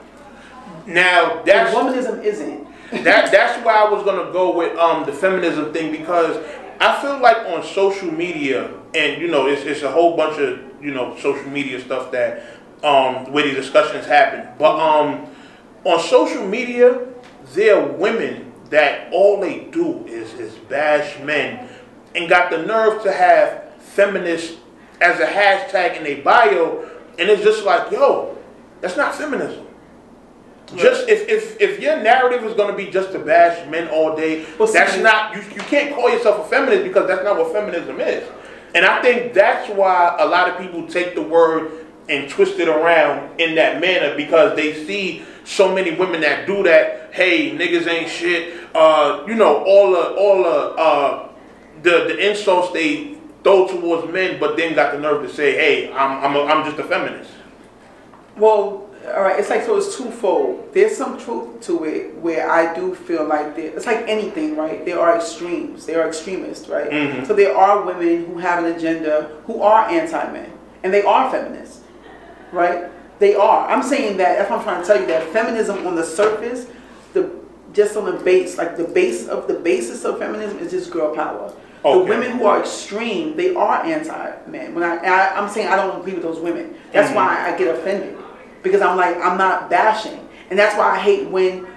[0.86, 2.68] now that's womanism isn't.
[3.04, 6.38] that that's why I was gonna go with um the feminism thing because
[6.82, 10.60] I feel like on social media and you know it's it's a whole bunch of
[10.84, 12.44] you know social media stuff that
[12.84, 14.48] um where these discussions happen.
[14.58, 15.28] But um
[15.84, 17.08] on social media
[17.54, 21.70] there are women that all they do is is bash men
[22.16, 24.58] and got the nerve to have feminist
[25.02, 28.36] as a hashtag in their bio and it's just like yo
[28.82, 29.68] that's not feminism.
[30.78, 34.16] Just if, if if your narrative is going to be just to bash men all
[34.16, 35.42] day, Well, see- that's not you.
[35.42, 38.28] You can't call yourself a feminist because that's not what feminism is.
[38.74, 42.70] And I think that's why a lot of people take the word and twist it
[42.70, 47.14] around in that manner because they see so many women that do that.
[47.14, 48.54] Hey, niggas ain't shit.
[48.74, 50.50] Uh, you know all the all the
[50.82, 51.30] uh,
[51.84, 55.92] the the insults they throw towards men, but then got the nerve to say, hey,
[55.92, 57.32] I'm I'm a, I'm just a feminist.
[58.38, 59.40] Well, all right.
[59.40, 59.78] It's like so.
[59.78, 60.70] It's twofold.
[60.74, 63.68] There's some truth to it where I do feel like there.
[63.76, 64.86] It's like anything, right?
[64.86, 65.86] There are extremes.
[65.86, 66.90] There are extremists, right?
[66.90, 67.26] Mhm.
[67.28, 70.52] So there are women who have an agenda who are anti-men
[70.84, 71.82] and they are feminists,
[72.52, 72.86] right?
[73.20, 73.68] They are.
[73.70, 74.38] I'm saying that.
[74.38, 75.06] That's what I'm trying to tell you.
[75.08, 76.68] That feminism on the surface,
[77.14, 77.30] the
[77.74, 81.14] just on the base, like the base of the basis of feminism is just girl
[81.16, 81.54] power.
[81.84, 81.98] Okay.
[82.00, 84.76] The women who are extreme, they are anti-men.
[84.76, 86.76] When I, I, I'm saying I don't agree with those women.
[86.92, 87.16] That's Mhm.
[87.16, 88.18] why I get offended
[88.64, 91.68] because I'm like I'm not bashing, and that's why I hate when.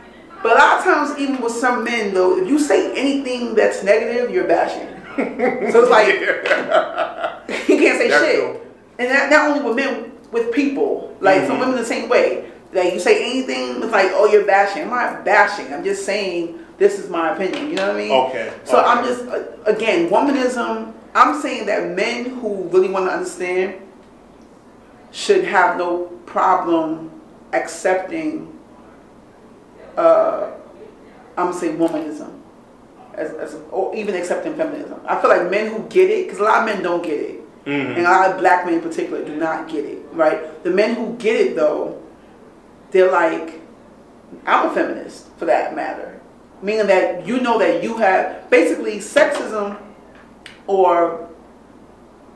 [0.43, 3.83] But a lot of times, even with some men, though, if you say anything that's
[3.83, 4.89] negative, you're bashing.
[5.73, 6.09] so it's like
[7.69, 8.35] you can't say That's shit.
[8.37, 8.61] true.
[8.99, 11.17] And that, not only with men, with people.
[11.21, 11.61] Like some Mhm.
[11.61, 12.51] women the same way.
[12.73, 14.83] Like you say anything, it's like, oh, you're bashing.
[14.83, 15.73] I'm not bashing.
[15.73, 17.71] I'm just saying this is my opinion.
[17.71, 18.13] You know what I mean?
[18.13, 18.87] Okay, So okay.
[18.87, 19.25] I'm just
[19.65, 20.93] again, womanism.
[21.15, 23.75] I'm saying that men who really want to understand
[25.15, 27.11] should have no problem
[27.53, 28.59] accepting.
[29.97, 30.51] Uh,
[31.37, 32.33] I'm gonna say womanism,
[33.15, 35.01] as, as or even accepting feminism.
[35.07, 37.65] I feel like men who get it, because a lot of men don't get it,
[37.65, 37.97] Mhm.
[37.97, 39.99] and a lot of black men in particular do not get it.
[40.13, 40.63] Right?
[40.65, 41.97] The men who get it though,
[42.91, 43.61] they're like,
[44.47, 46.21] I'm a feminist for that matter,
[46.61, 49.77] meaning that you know that you have basically sexism,
[50.67, 51.29] or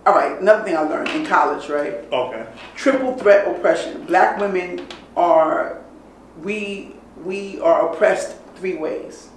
[0.08, 0.40] all right.
[0.40, 1.94] Another thing I learned in college, right?
[2.10, 2.46] Okay.
[2.74, 4.04] triple threat oppression.
[4.06, 4.86] Black women
[5.16, 5.82] are
[6.42, 6.94] we
[7.24, 9.28] we are oppressed three ways.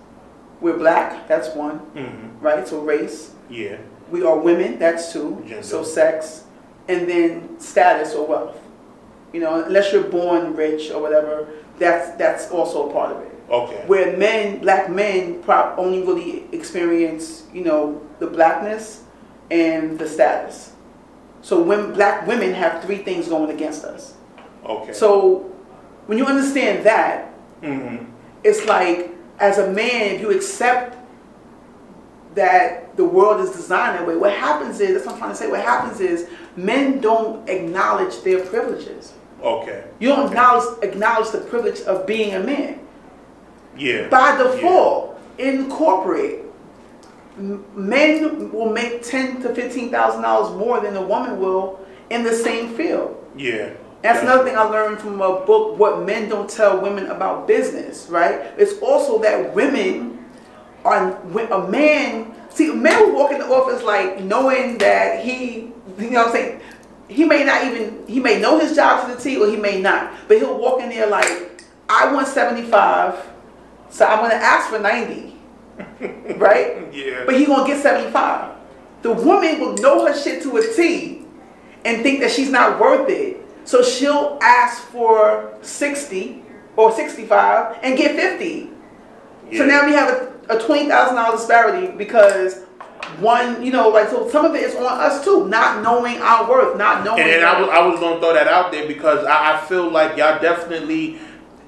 [0.61, 2.39] We're black, that's one, Mm-hmm.
[2.39, 2.67] right?
[2.67, 3.33] So race.
[3.49, 3.77] Yeah.
[4.11, 5.43] We are women, that's two.
[5.47, 5.63] Gender.
[5.63, 6.45] So sex,
[6.87, 8.57] and then status or wealth.
[9.33, 11.47] You know, unless you're born rich or whatever,
[11.79, 13.31] that's that's also a part of it.
[13.49, 13.83] Okay.
[13.87, 19.03] Where men, black men, prop only really experience, you know, the blackness
[19.51, 20.71] and the status.
[21.43, 24.15] So when black women have three things going against us.
[24.65, 24.93] Okay.
[24.93, 25.51] So
[26.07, 27.27] when you understand that,
[27.61, 28.05] Mm-hmm.
[28.43, 30.97] it's like as a man, if you accept
[32.33, 35.37] that the world is designed that way, what happens is that's what I'm trying to
[35.37, 35.47] say.
[35.47, 39.13] What happens is men don't acknowledge their privileges.
[39.43, 39.83] Okay.
[39.99, 40.29] You don't Okay.
[40.33, 42.79] acknowledge acknowledge the privilege of being a man.
[43.77, 44.07] Yeah.
[44.09, 46.40] By default, incorporate m-
[47.37, 51.79] men will make ten to fifteen thousand dollars more than a woman will
[52.09, 53.17] in the same field.
[53.35, 53.73] Yeah.
[54.01, 58.07] That's another thing I learned from a book, What Men Don't Tell Women About Business,
[58.09, 58.51] right?
[58.57, 60.25] It's also that women
[60.83, 65.23] are, when a man, see, a man will walk in the office like knowing that
[65.23, 66.61] he, you know what I'm saying?
[67.09, 69.79] He may not even, he may know his job to the T or he may
[69.79, 73.23] not, but he'll walk in there like, I want 75,
[73.91, 75.30] so I'm gonna ask for 90,
[76.37, 76.93] right?
[76.93, 77.23] Yeah.
[77.25, 78.55] But he gonna get 75.
[79.01, 81.25] The woman will know her shit to a T
[81.85, 83.37] and think that she's not worth it.
[83.63, 86.43] So she'll ask for 60
[86.75, 88.69] or 65 and get 50.
[89.57, 92.63] So now we have a, a $20,000 disparity because
[93.19, 96.49] one, you know, like, so some of it is on us too, not knowing our
[96.49, 97.21] worth, not knowing.
[97.21, 99.89] And that- I was, I was gonna throw that out there because I, I feel
[99.89, 101.19] like y'all definitely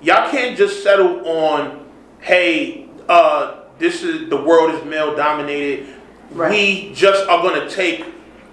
[0.01, 1.89] y'all can't just settle on
[2.19, 5.87] hey uh this is the world is male dominated
[6.31, 6.49] Right.
[6.49, 8.05] we just are gonna take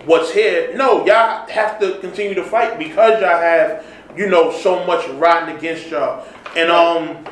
[0.05, 4.85] what's here no y'all have to continue to fight because y'all have you know so
[4.85, 6.27] much rotten against y'all
[6.57, 7.25] and um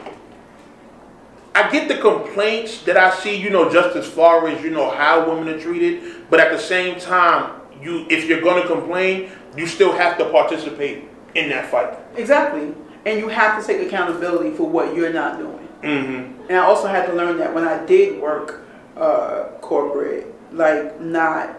[1.54, 4.90] I get the complaints that I see, you know, just as far as you know
[4.90, 9.66] how women are treated, but at the same time, you if you're gonna complain, you
[9.66, 11.98] still have to participate in that fight.
[12.16, 12.72] Exactly.
[13.06, 15.57] And you have to take accountability for what you're not doing.
[15.82, 16.48] Mm-hmm.
[16.48, 18.62] And I also had to learn that when I did work
[18.96, 21.58] uh, corporate, like not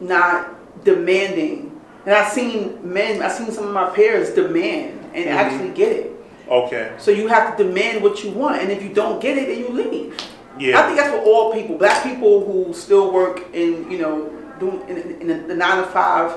[0.00, 1.80] not demanding.
[2.04, 5.34] And I've seen men, I've seen some of my peers demand and Mhm.
[5.34, 6.12] actually get it.
[6.48, 6.90] Okay.
[6.98, 9.58] So you have to demand what you want, and if you don't get it, then
[9.58, 10.14] you leave.
[10.58, 10.78] Yeah.
[10.78, 11.76] I think that's for all people.
[11.76, 15.84] Black people who still work in, you know, doing in, in the, the nine to
[15.88, 16.32] five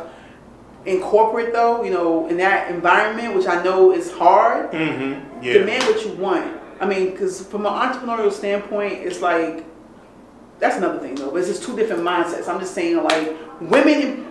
[0.85, 4.71] in corporate though, you know, in that environment, which I know is hard.
[4.71, 5.43] Mm-hmm.
[5.43, 5.53] Yeah.
[5.53, 6.58] Demand what you want.
[6.79, 9.65] I mean, because from an entrepreneurial standpoint, it's like
[10.59, 11.31] that's another thing though.
[11.31, 12.47] But it's just two different mindsets.
[12.47, 14.27] I'm just saying, like women in,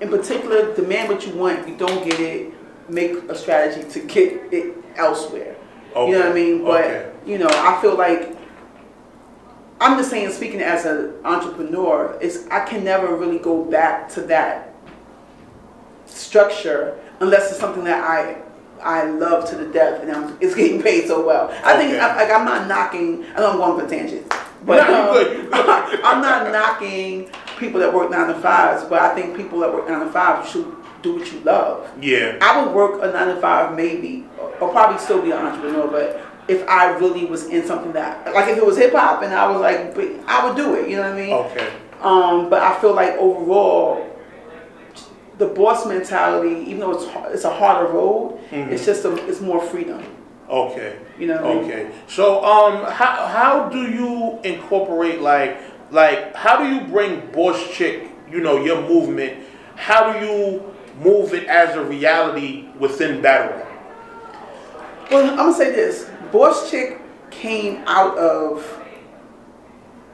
[0.00, 1.60] in particular demand what you want.
[1.60, 2.52] If you don't get it,
[2.88, 5.56] make a strategy to get it elsewhere.
[5.96, 6.64] You know what I mean?
[6.64, 7.12] But okay.
[7.26, 8.36] you know, I feel like
[9.80, 14.22] I'm just saying, speaking as an entrepreneur, is I can never really go back to
[14.22, 14.74] that
[16.06, 18.42] structure unless it's something that I
[18.82, 21.50] I love to the death and I'm, it's getting paid so well.
[21.64, 23.24] I think I, like I'm not knocking.
[23.34, 26.00] I know I'm going for tangents, but No, um, good, you good.
[26.04, 28.84] I'm not knocking people that work nine to fives.
[28.84, 31.88] But I think people that work nine to five should do what you love.
[32.00, 32.38] Yeah.
[32.40, 35.86] I would work a nine to five maybe, or, or probably still be an entrepreneur,
[35.88, 39.34] but if I really was in something that, like if it was hip hop and
[39.34, 41.32] I was like, I would do it, you know what I mean?
[41.34, 41.72] Okay.
[42.00, 44.07] Um, but I feel like overall,
[45.38, 48.70] the boss mentality, even though it's it's a harder road, Mhm.
[48.72, 50.02] it's just a, it's more freedom.
[50.50, 50.96] Okay.
[51.18, 51.64] You know what I mean?
[51.64, 51.86] Okay.
[52.08, 55.58] So um how how do you incorporate like
[55.90, 59.34] like how do you bring Boss Chick, you know, your movement,
[59.76, 60.62] how do you
[61.02, 63.64] move it as a reality within battle?
[65.10, 66.98] Well, I'm gonna say this: Bosschick
[67.30, 68.64] came out of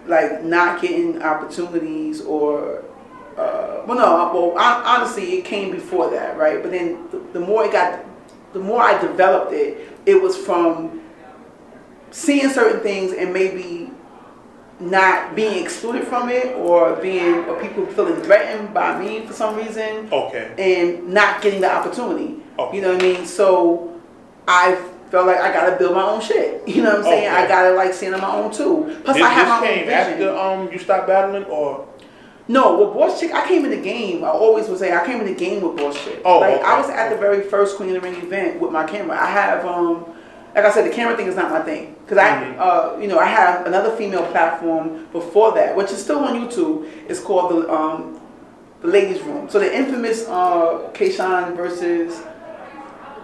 [0.07, 2.85] like not getting opportunities or.
[3.37, 4.31] Uh, well, no.
[4.33, 6.63] Well, hon- honestly, it came before that, right?
[6.63, 8.05] But then the, the more it got,
[8.53, 11.01] the more I developed it, it was from
[12.11, 13.91] seeing certain things and maybe
[14.81, 19.57] not being excluded from it or being or people feeling threatened by me for some
[19.57, 20.53] reason Okay.
[20.59, 22.37] and not getting the opportunity.
[22.59, 22.77] Okay.
[22.77, 23.27] You know what I mean?
[23.27, 24.01] So
[24.47, 24.75] I
[25.11, 26.63] felt like I gotta build my own shit.
[26.69, 27.29] You know what I'm saying?
[27.33, 27.45] Okay.
[27.45, 28.99] I gotta like stand on my own too.
[29.05, 29.93] Plus this I have my own came vision.
[29.93, 31.87] after um you stopped battling or
[32.47, 34.23] No, with Bosschick, I came in the game.
[34.23, 36.21] I always would say I came in the game with Bosschick.
[36.25, 36.63] Oh, like okay.
[36.63, 39.19] I was at the very first Queen of the Ring event with my camera.
[39.21, 40.05] I have um
[40.55, 42.59] like I said, the camera thing is not my thing because I, Mhm.
[42.61, 46.87] uh, you know, I have another female platform before that, which is still on YouTube.
[47.09, 48.21] It's called the um,
[48.83, 49.49] the Ladies Room.
[49.49, 52.23] So the infamous uh, Kayshawn versus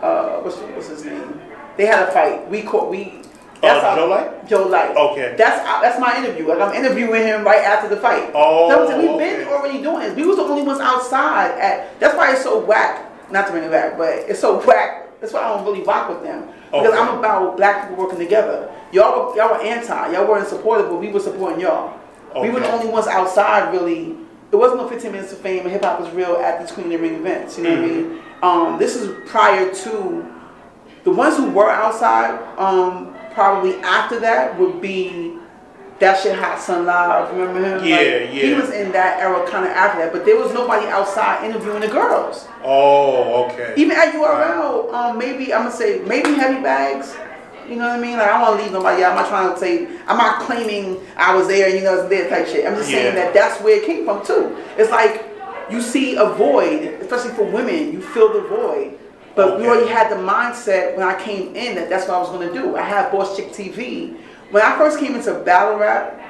[0.03, 1.41] uh, what's what's his name?
[1.77, 2.49] They had a fight.
[2.51, 3.20] We caught we.
[3.63, 4.49] Uh, how- Joe Light?
[4.49, 4.97] Joe Light.
[4.97, 5.35] Okay.
[5.37, 6.49] That's that's my interview.
[6.49, 8.31] Like I'm interviewing him right after the fight.
[8.35, 9.53] Oh, So we've been okay.
[9.53, 10.15] already doing this.
[10.15, 11.99] We was the only ones outside at.
[12.01, 13.07] That's why it's so whack.
[13.31, 15.21] Not to bring it back, but it's so whack.
[15.21, 16.99] That's why I don't really rock with them because Okay.
[16.99, 18.71] I'm about black people working together.
[18.93, 20.13] Y'all were, y'all were anti.
[20.13, 21.93] Y'all weren't supportive, but we were supporting y'all.
[22.31, 22.43] Okay.
[22.49, 24.17] We were the only ones outside really.
[24.53, 26.93] It wasn't no 15 minutes of fame, hip hop was real at the Queen of
[26.93, 27.57] the Ring events.
[27.57, 28.11] You know what I Mm-hmm.
[28.11, 28.23] mean?
[28.43, 30.27] Um, this is prior to
[31.05, 32.37] the ones who were outside.
[32.59, 35.35] Um, probably after that would be
[35.99, 37.31] that shit hot Sun live.
[37.37, 37.85] Remember him?
[37.87, 38.61] Yeah, He yeah.
[38.61, 41.89] was in that era kind of after that, but there was nobody outside interviewing the
[41.89, 42.49] girls.
[42.65, 43.75] Oh, okay.
[43.77, 47.15] Even at URL, um, maybe I'm gonna say maybe heavy bags,
[47.69, 48.17] You know what I mean?
[48.17, 49.11] Like I don't want to leave nobody out.
[49.13, 51.69] I'm not trying to say I'm not claiming I was there.
[51.69, 52.67] You know, it's there type shit.
[52.67, 54.57] I'm just saying that that's where it came from too.
[54.79, 55.25] It's like
[55.71, 57.93] you see a void, especially for women.
[57.93, 58.99] You fill the void.
[59.35, 59.69] But we Okay.
[59.69, 62.77] already had the mindset when I came in that that's what I was gonna do.
[62.77, 64.17] I had Bosschick TV.
[64.51, 66.21] When I first came into battle rap,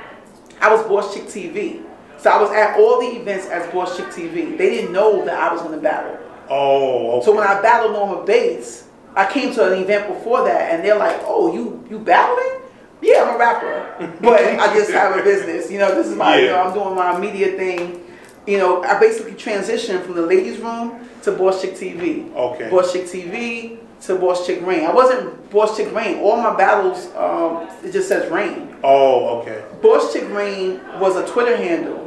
[0.60, 1.80] I was Bosschick TV.
[2.18, 4.56] So I was at all the events as Bosschick TV.
[4.58, 6.18] They didn't know that I was gonna battle.
[6.50, 7.24] Oh, okay.
[7.24, 8.84] So when I battled Norma Bates,
[9.16, 12.60] I came to an event before that, and they're like, "Oh, you you battling?
[13.00, 15.70] Yeah, I'm a rapper, but I just have a business.
[15.70, 18.04] You know, this is my you know I'm doing my media thing.
[18.46, 22.34] You know, I basically transitioned from the ladies' room to Bosschick TV.
[22.34, 22.70] Okay.
[22.70, 24.86] Bosschick TV to Bosschick Raine.
[24.86, 26.18] I wasn't Bosschick Raine.
[26.20, 28.74] All my battles, um, it just says Raine.
[28.82, 29.62] oh, okay.
[29.82, 32.06] Bosschick Raine was a Twitter handle.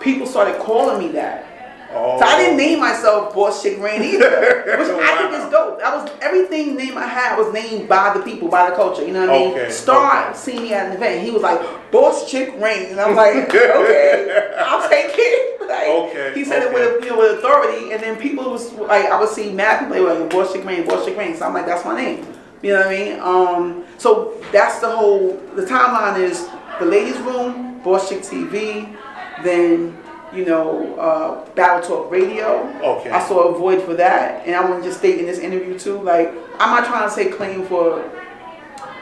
[0.00, 1.46] People started calling me that.
[1.94, 2.18] Oh.
[2.18, 4.28] So I didn't name myself Bosschick Raine either,
[4.78, 5.78] which I think is dope.
[5.80, 9.04] That was everything name I had was named by the people, by the culture.
[9.06, 9.50] You know what I mean?
[9.52, 10.36] Okay, Star okay.
[10.36, 11.22] seen me at an event.
[11.24, 15.50] He was like Bosschick Raine, and I'm like, okay, I'll take it.
[15.64, 16.68] Like, Okay, He said okay.
[16.68, 19.78] it with you know with authority, and then people was like, I would see mad
[19.78, 21.34] people they were like Bosschick Raine, Boss Chick Rain.
[21.34, 22.26] So I'm like, that's my name.
[22.62, 23.20] You know what I mean?
[23.20, 25.40] Um, so that's the whole.
[25.56, 26.46] The timeline is
[26.78, 28.94] the ladies' room, Bosschick TV,
[29.42, 29.96] then
[30.34, 32.66] you know uh, Battle Talk Radio.
[32.82, 33.10] Okay.
[33.10, 35.78] I saw a void for that, and I want to just state in this interview
[35.78, 36.28] too, like
[36.58, 38.02] I'm not trying to say claim for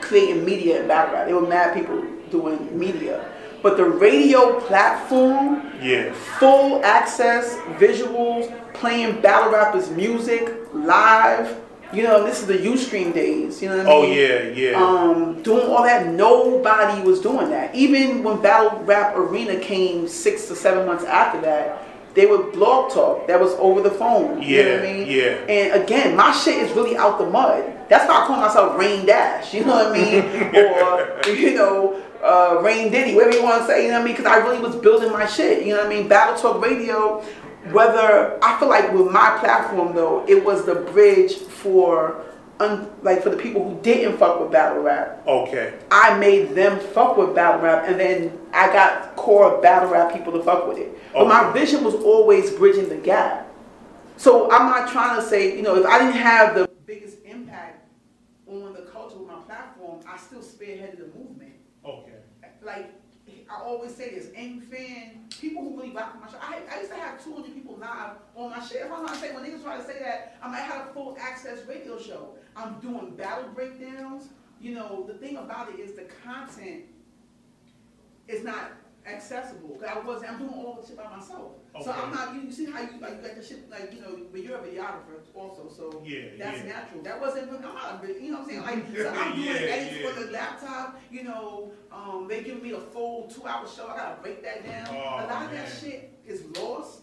[0.00, 1.26] creating media in battle rap.
[1.26, 3.24] There were mad people doing media,
[3.62, 6.12] but the radio platform Yeah.
[6.38, 11.56] full access, visuals, playing battle rappers' music live.
[11.92, 13.60] You know, this is the Ustream days.
[13.62, 14.10] You know what I mean?
[14.10, 14.82] Oh yeah, yeah.
[14.82, 17.74] Um, doing all that, nobody was doing that.
[17.74, 22.92] Even when Battle Rap Arena came six to seven months after that, they would blog
[22.92, 23.26] talk.
[23.26, 24.40] That was over the phone.
[24.42, 25.06] you know what I Yeah, mean?
[25.10, 25.52] yeah.
[25.52, 27.64] And again, my shit is really out the mud.
[27.88, 29.52] That's why I call myself Raine Dash.
[29.54, 30.22] You know what I mean?
[30.54, 33.84] or you know, uh, Raine Diddy, whatever you want to say.
[33.84, 34.16] You know what I mean?
[34.16, 35.66] Because I really was building my shit.
[35.66, 36.08] You know what I mean?
[36.08, 37.22] Battle Talk Radio.
[37.70, 42.24] Whether I feel like with my platform though, it was the bridge for.
[42.60, 45.74] Un, like for the people who didn't fuck with battle rap, okay.
[45.90, 50.32] I made them fuck with battle rap, and then I got core battle rap people
[50.34, 50.96] to fuck with it.
[51.12, 53.48] But my vision was always bridging the gap.
[54.16, 57.88] So I'm not trying to say, you know, if I didn't have the biggest impact
[58.46, 61.54] on the culture with my platform, I still spearheaded the movement.
[61.84, 62.12] Okay.
[62.62, 62.92] Like
[63.50, 66.38] I always say this, any fan, people who really rock my show.
[66.40, 68.82] I, I used to have 200 people live on my shit.
[68.82, 71.18] If I'm not saying when niggas try to say that, I might have a full
[71.20, 72.36] access radio show.
[72.56, 74.28] I'm doing battle breakdowns.
[74.60, 76.84] You know, the thing about it is the content
[78.28, 78.70] is not
[79.06, 79.76] accessible.
[79.76, 81.52] 'Cause I was I'm doing all the shit by myself.
[81.74, 81.84] Okay.
[81.84, 82.34] So I'm not.
[82.34, 84.56] You, you see how you like you got the shit like you know, but you're
[84.58, 85.68] a videographer also.
[85.68, 86.64] So Yeah, that's yeah.
[86.64, 87.02] natural.
[87.02, 87.50] That wasn't.
[87.52, 88.04] I'm not.
[88.06, 88.62] You know what I'm saying?
[88.62, 90.08] Like so I'm doing Yeah, edits yeah.
[90.10, 91.00] for the laptop.
[91.10, 93.88] You know, um, they give me a full two hour show.
[93.88, 94.88] I gotta break that down.
[94.90, 97.00] Oh, a lot of that shit is lost.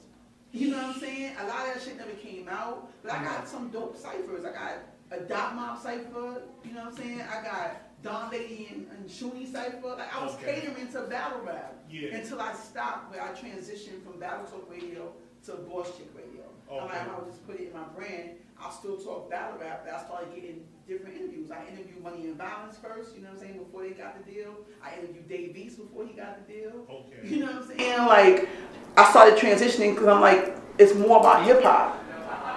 [0.51, 1.35] You know what I'm saying?
[1.39, 2.89] A lot of that shit never came out.
[3.03, 4.45] But I got some dope ciphers.
[4.45, 4.73] I got
[5.11, 6.41] a Dot Mob cipher.
[6.63, 7.21] You know what I'm saying?
[7.21, 9.87] I got Don Lady and, and Shuni cipher.
[9.97, 10.61] Like I was Okay.
[10.61, 12.15] catering to battle rap Yeah.
[12.15, 15.11] until I stopped where I transitioned from Battle Talk Radio
[15.45, 16.43] to Bosschick Radio.
[16.71, 16.97] Okay.
[16.99, 18.31] I would just put it in my brand.
[18.61, 21.49] I'll still talk battle rap, but I started getting different interviews.
[21.49, 24.31] I interviewed Money and Violence first, you know what I'm saying, before they got the
[24.31, 24.53] deal.
[24.83, 26.85] I interviewed Dave East before he got the deal.
[26.89, 27.27] Okay.
[27.27, 28.05] You know what I'm saying?
[28.05, 28.49] Like,
[28.97, 32.03] I started transitioning because I'm like, it's more about hip hop.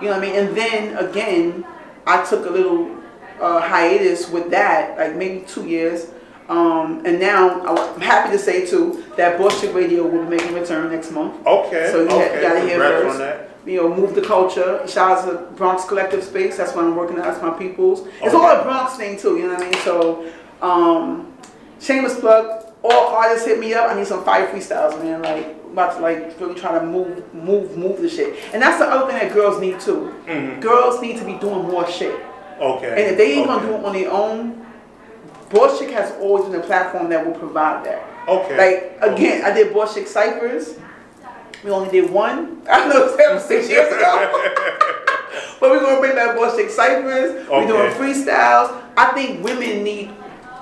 [0.03, 0.34] You know what I mean?
[0.47, 1.64] And then again,
[2.07, 2.97] I took a little
[3.43, 6.07] uh, hiatus with that, like maybe two years.
[6.49, 10.61] Um, and now I'm happy to say too that Chick Radio will be making a
[10.61, 11.47] return next month.
[11.47, 11.88] Okay.
[11.90, 12.43] So you okay.
[12.43, 13.14] gotta hear Congrats first.
[13.14, 13.49] on that.
[13.64, 14.86] You know, move the culture.
[14.88, 16.57] Shout out to Bronx Collective Space.
[16.57, 17.24] That's what I'm working at.
[17.24, 18.09] That's my peoples.
[18.20, 19.36] It's all a Bronx thing too.
[19.36, 19.80] You know what I mean?
[19.82, 21.32] So, um,
[21.80, 22.66] shameless plug.
[22.82, 23.90] All artists hit me up.
[23.90, 25.22] I need some fire freestyles, man.
[25.22, 28.34] Like about to like really try to move, move, move the shit.
[28.53, 30.12] And that's the other thing that girls need too.
[30.26, 30.61] Mhm.
[30.61, 32.14] Girls need to be doing more shit.
[32.61, 32.89] Okay.
[32.89, 33.67] And if they ain't okay.
[33.67, 34.67] gonna do it on their own,
[35.79, 38.03] Chick has always been a platform that will provide that.
[38.29, 38.57] Okay.
[38.57, 40.79] Like again, I did Bosschick Cyphers.
[41.65, 42.63] We only did one.
[42.71, 44.31] I know that was six years ago.
[45.61, 47.49] but we're gonna bring back Bosschick Cyphers.
[47.49, 48.83] We're doing freestyles.
[48.97, 50.11] I think women need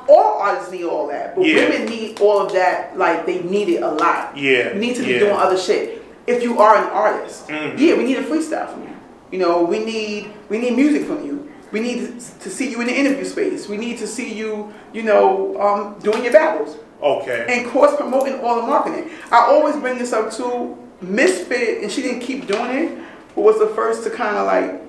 [0.08, 1.36] all artists need all that.
[1.36, 1.68] But Yeah.
[1.68, 4.36] women need all of that, like they need it a lot.
[4.36, 5.18] Yeah, You need to be yeah.
[5.20, 6.02] doing other shit.
[6.26, 7.74] If you are an artist, Mhm.
[7.78, 8.88] yeah, we need a freestyle from you.
[9.30, 11.48] You know, we need we need music from you.
[11.72, 13.68] We need to see you in the interview space.
[13.68, 17.46] We need to see you, you know, um, doing your battles Okay.
[17.48, 19.10] and cross promoting all the marketing.
[19.30, 22.98] I always bring this up to Misfit, and she didn't keep doing it,
[23.34, 24.80] but was the first to kind of like.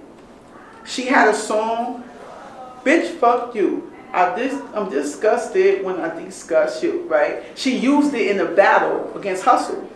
[0.85, 2.03] She had a song,
[2.83, 7.43] "Bitch Fuck You." I dis- I'm disgusted when I discuss you, right?
[7.55, 9.87] She used it in a battle against Hustle.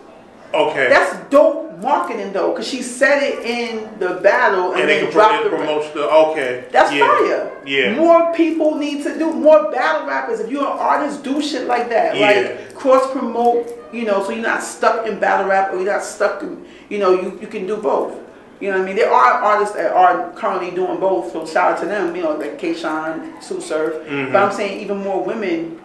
[0.54, 0.88] Okay.
[0.88, 5.12] That's dope marketing though, because she said it in the battle and, and they then
[5.12, 6.66] pro- dropped the promotes the okay.
[6.72, 7.08] That's yeah.
[7.08, 7.62] fire.
[7.66, 7.96] Yeah.
[7.96, 10.40] More people need to do more battle rappers.
[10.40, 12.16] If you're an artist, do shit like that.
[12.16, 12.28] Yeah.
[12.28, 16.04] Like cross promote, you know, so you're not stuck in battle rap or you're not
[16.04, 18.20] stuck in, you know, you, you can do both.
[18.60, 18.96] You know what I mean?
[18.96, 22.36] There are artists that are currently doing both, so shout out to them, you know,
[22.36, 24.08] like Kayshawn, Sue Surf.
[24.08, 24.32] Mm-hmm.
[24.32, 25.82] But I'm saying even more women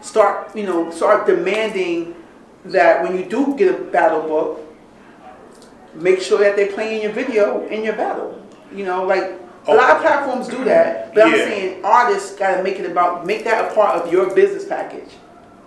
[0.00, 2.14] start, you know, start demanding
[2.64, 4.65] that when you do get a battle book,
[6.00, 8.42] make sure that they play in your video in your battle.
[8.72, 9.32] You know, like
[9.66, 13.44] a lot of platforms do that, but I'm saying artists gotta make it about make
[13.44, 15.10] that a part of your business package.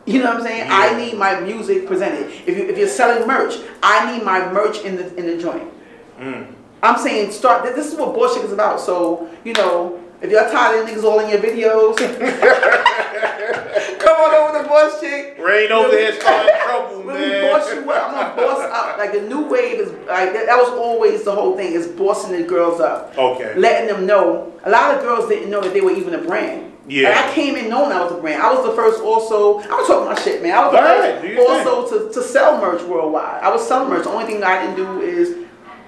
[0.05, 0.67] You know what I'm saying?
[0.67, 0.77] Yeah.
[0.77, 2.31] I need my music presented.
[2.47, 5.71] If you if you're selling merch, I need my merch in the in the joint.
[6.17, 6.53] Mm.
[6.81, 7.63] I'm saying start.
[7.75, 8.79] This is what bullshit is about.
[8.79, 11.97] So you know, if you're tired of niggas all in your videos,
[13.99, 15.39] come on over to Bosschick.
[15.39, 17.51] Rain over here starting trouble, Let me man.
[17.59, 18.09] boss you up.
[18.09, 18.97] I'm gonna boss up.
[18.97, 22.31] Like the new wave is like that, that was always the whole thing is bossing
[22.33, 23.17] the girls up.
[23.17, 23.55] Okay.
[23.57, 24.53] Letting them know.
[24.63, 26.73] A lot of girls didn't know that they were even a brand.
[26.87, 27.09] Yeah.
[27.09, 28.41] Like, I came in knowing I was a brand.
[28.41, 29.59] I was the first also.
[29.59, 30.53] I was talking my shit, man.
[30.57, 33.43] I was Go the first your also to, to sell merch worldwide.
[33.43, 34.03] I was selling merch.
[34.05, 35.45] The only thing I didn't do is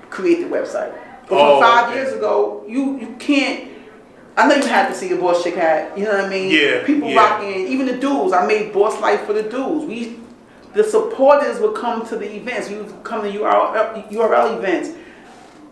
[0.10, 0.94] create the website.
[1.28, 1.98] But Oh, from five okay.
[2.02, 3.71] years ago, you you can't.
[4.38, 5.98] I know you had to see a boss chick hat.
[5.98, 6.52] You know what I mean?
[6.52, 7.16] Yeah, People yeah.
[7.16, 7.68] rocking.
[7.68, 8.34] Even the dudes.
[8.34, 9.86] I made boss life for the dudes.
[9.86, 10.18] We
[10.74, 12.70] the supporters would come to the events.
[12.70, 14.92] We would come to URL, URL events.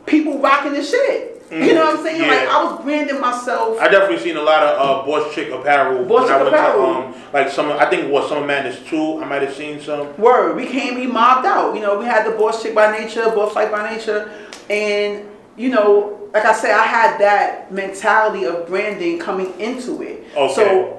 [0.06, 1.40] People rocking the shit.
[1.52, 2.22] You know what I'm saying?
[2.22, 2.28] Yeah.
[2.28, 3.80] Like I was branding myself.
[3.80, 6.06] I definitely seen a lot of uh, Bosschick apparel.
[6.06, 6.86] Bosschick went to, apparel.
[6.86, 9.20] um, like some, I think what Summer Madness two.
[9.20, 10.16] I might have seen some.
[10.18, 10.56] Word.
[10.56, 11.74] We came, we mobbed out.
[11.74, 14.32] You know, we had the boss chick by nature, boss life by nature.
[14.70, 20.24] And, you know, like I said, I had that mentality of branding coming into it.
[20.36, 20.54] Okay.
[20.54, 20.96] So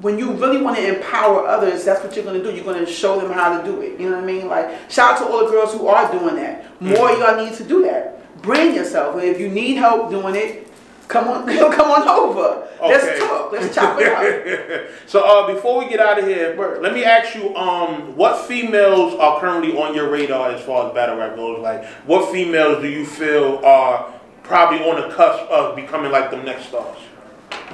[0.00, 2.54] when you really want to empower others, that's what you're going to do.
[2.54, 3.98] You're going to show them how to do it.
[4.00, 4.48] You know what I mean?
[4.48, 6.80] Like, shout out to all the girls who are doing that.
[6.80, 7.18] More Mhm.
[7.20, 8.40] y'all need to do that.
[8.42, 9.14] Brand yourself.
[9.14, 10.66] And if you need help doing it,
[11.08, 12.68] come on, come on over.
[12.82, 12.88] Okay.
[12.92, 13.52] Let's talk.
[13.52, 14.86] Let's chop it up.
[15.06, 16.82] so uh, before we get out of here, Word.
[16.82, 20.94] let me ask you, um, what females are currently on your radar as far as
[20.94, 21.60] battle rap goes?
[21.60, 24.12] Like, what females do you feel are
[24.44, 26.98] probably on the cusp of becoming like the next stars?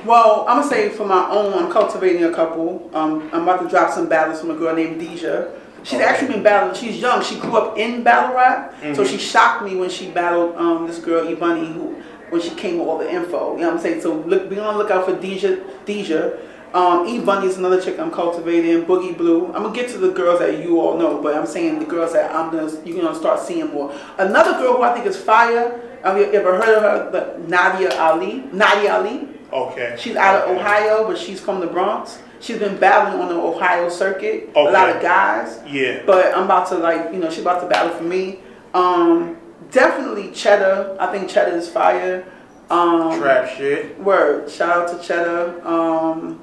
[0.04, 2.90] Well, I'm gonna say for my own, I'm cultivating a couple.
[2.94, 5.48] Um, I'm about to drop some battles from a girl named Deja.
[5.82, 6.04] She's Okay.
[6.04, 6.74] actually been battling.
[6.74, 7.22] She's young.
[7.22, 9.06] She grew up in battle rap, so Mhm.
[9.06, 11.96] she shocked me when she battled um, this girl Ebony, who
[12.30, 13.54] when she came with all the info.
[13.56, 14.00] You know what I'm saying?
[14.02, 15.56] So look, be on the lookout for Deja.
[15.84, 16.32] Deja.
[16.72, 18.84] Um, E Bunny is another chick I'm cultivating.
[18.84, 19.46] Boogie Blue.
[19.46, 22.12] I'm gonna get to the girls that you all know, but I'm saying the girls
[22.12, 23.90] that I'm gonna you're gonna start seeing more.
[24.18, 25.80] Another girl who I think is fire.
[26.02, 27.10] Have you ever heard of her?
[27.10, 28.44] The Nadia Ali.
[28.52, 29.28] Nadia Ali.
[29.52, 29.96] Okay.
[29.98, 32.20] She's out of Ohio, but she's from the Bronx.
[32.40, 34.48] She's been battling on the Ohio circuit.
[34.50, 34.60] Okay.
[34.60, 35.60] A lot of guys.
[35.66, 36.02] Yeah.
[36.06, 38.40] But I'm about to like, you know, she's about to battle for me.
[38.72, 39.36] Um,
[39.70, 40.96] definitely Cheddar.
[40.98, 42.24] I think Cheddar is fire.
[42.70, 43.98] Um, Trap shit.
[44.00, 44.48] Word.
[44.50, 45.66] Shout out to Cheddar.
[45.66, 46.40] Um,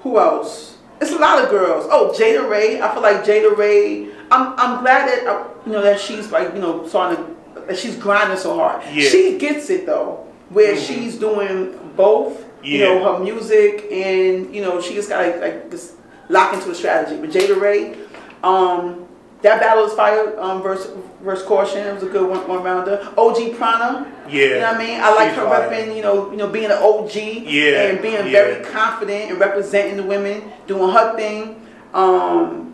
[0.00, 0.78] who else?
[1.00, 1.86] It's a lot of girls.
[1.90, 2.80] Oh, Jada Ray.
[2.80, 4.10] I feel like Jada Ray.
[4.30, 7.36] I'm I'm glad that uh, you know that she's like you know starting to,
[7.68, 8.82] that she's grinding so hard.
[8.92, 9.08] Yeah.
[9.08, 10.86] She gets it though, where Mhm.
[10.86, 12.44] she's doing both.
[12.62, 15.92] You know her music and you know she just got like, like this
[16.30, 17.20] lock into a strategy.
[17.20, 17.94] But Jada Ray,
[18.42, 19.04] um,
[19.42, 20.90] that battle is fire um, versus
[21.20, 21.86] versus caution.
[21.86, 23.06] It was a good one, one rounder.
[23.18, 24.06] OG Prana.
[24.30, 24.42] Yeah.
[24.44, 24.98] You know what I mean?
[25.02, 25.68] I like her fire.
[25.68, 28.22] repping, you know, you know, being an OG Yeah, and being yeah.
[28.32, 31.60] very confident and representing the women, doing her thing.
[31.92, 32.72] Um,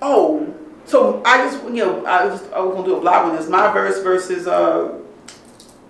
[0.00, 0.46] oh,
[0.86, 3.48] so I just, you know, I was, I was gonna do a blog on this.
[3.48, 4.98] My verse versus uh,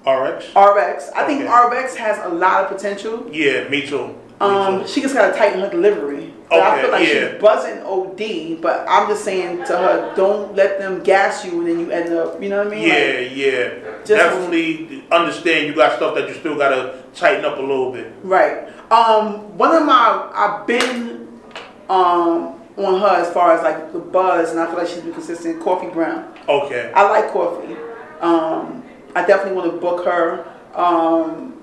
[0.06, 0.46] RX.
[0.54, 1.10] RX.
[1.14, 1.82] I think Okay.
[1.82, 3.26] RX has a lot of potential.
[3.32, 4.08] Yeah, me too.
[4.08, 4.88] Me Um, too.
[4.88, 6.32] she just gotta tighten her delivery.
[6.50, 7.30] But I feel like yeah.
[7.32, 11.66] she's buzzing OD, but I'm just saying to her, don't let them gas you and
[11.68, 12.86] then you end up, you know what I mean?
[12.86, 13.68] Yeah, Like, yeah.
[14.04, 18.12] just- Definitely understand you got stuff that you still gotta tighten up a little bit.
[18.22, 18.68] Right.
[18.92, 21.40] Um, one of my I've been
[21.88, 25.12] um on her as far as like the buzz, and I feel like she's been
[25.12, 25.62] consistent.
[25.62, 26.32] Coffee Brown.
[26.48, 26.92] Okay.
[26.94, 27.76] I like Coffee.
[28.20, 28.84] Um,
[29.14, 30.44] I definitely want to book her.
[30.74, 31.60] Um,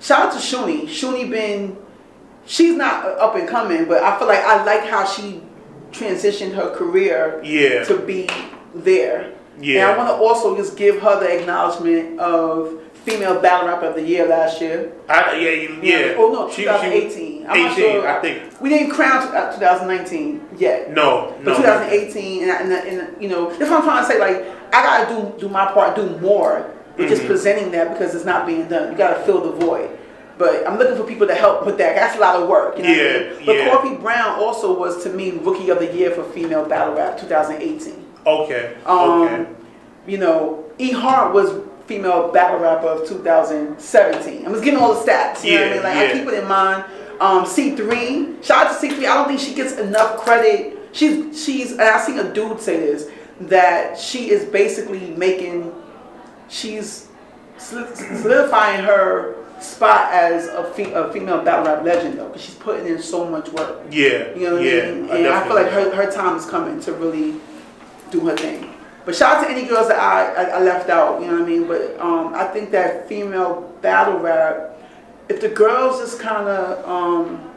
[0.00, 0.82] shout out to Shuni.
[0.84, 1.76] Shuni been,
[2.46, 5.42] she's not up and coming, but I feel like I like how she
[5.92, 7.84] transitioned her career Yeah.
[7.84, 8.28] to be
[8.74, 9.34] there.
[9.60, 9.90] Yeah.
[9.90, 13.94] And I want to also just give her the acknowledgement of female battle rapper of
[13.94, 14.92] the year last year.
[15.08, 16.14] I, yeah, you- yeah.
[16.16, 17.46] Oh no, She- she- 2018.
[17.46, 18.08] I'm not 18, sure.
[18.08, 18.60] I think.
[18.60, 20.90] we didn't crown uh, 2019 yet.
[20.92, 21.56] No, But no.
[21.56, 24.18] 2018, and, and, and you know, that's what I'm trying to say.
[24.18, 27.26] Like, I gotta do do my part, do more with just Mhm.
[27.26, 28.92] presenting that because it's not being done.
[28.92, 29.90] You gotta fill the void.
[30.36, 31.94] But I'm looking for people to help with that.
[31.94, 32.76] That's a lot of work.
[32.76, 33.46] You know what I Yeah, mean?
[33.46, 33.70] But yeah.
[33.70, 38.04] Coffee Brown also was to me rookie of the year for female battle rap 2018.
[38.26, 38.74] Okay.
[38.86, 39.46] Um, okay.
[40.08, 41.52] You know, E Hart was
[41.86, 44.46] female battle rapper of 2017.
[44.46, 45.44] I'm just getting all the stats.
[45.44, 45.82] You know what I Yeah, mean?
[45.82, 46.00] Like yeah.
[46.00, 46.84] I keep it in mind.
[47.20, 48.98] Um, C3, shout out to C3.
[49.00, 50.78] I don't think she gets enough credit.
[50.92, 51.72] She's she's.
[51.72, 53.10] And I seen a dude say this
[53.42, 55.72] that she is basically making.
[56.48, 57.08] She's
[57.58, 62.86] solidifying her spot as a, fe- a female battle rap legend though, because she's putting
[62.86, 63.82] in so much work.
[63.90, 64.34] Yeah.
[64.34, 64.82] You know what yeah.
[64.82, 65.10] I mean?
[65.10, 67.40] And I feel like her, her time is coming to really
[68.10, 68.73] do her thing.
[69.04, 71.42] But shout out to any girls that I, I, I left out, you know what
[71.42, 71.66] I mean?
[71.66, 74.78] But um, I think that female battle rap,
[75.28, 77.50] if the girls just kind of, um,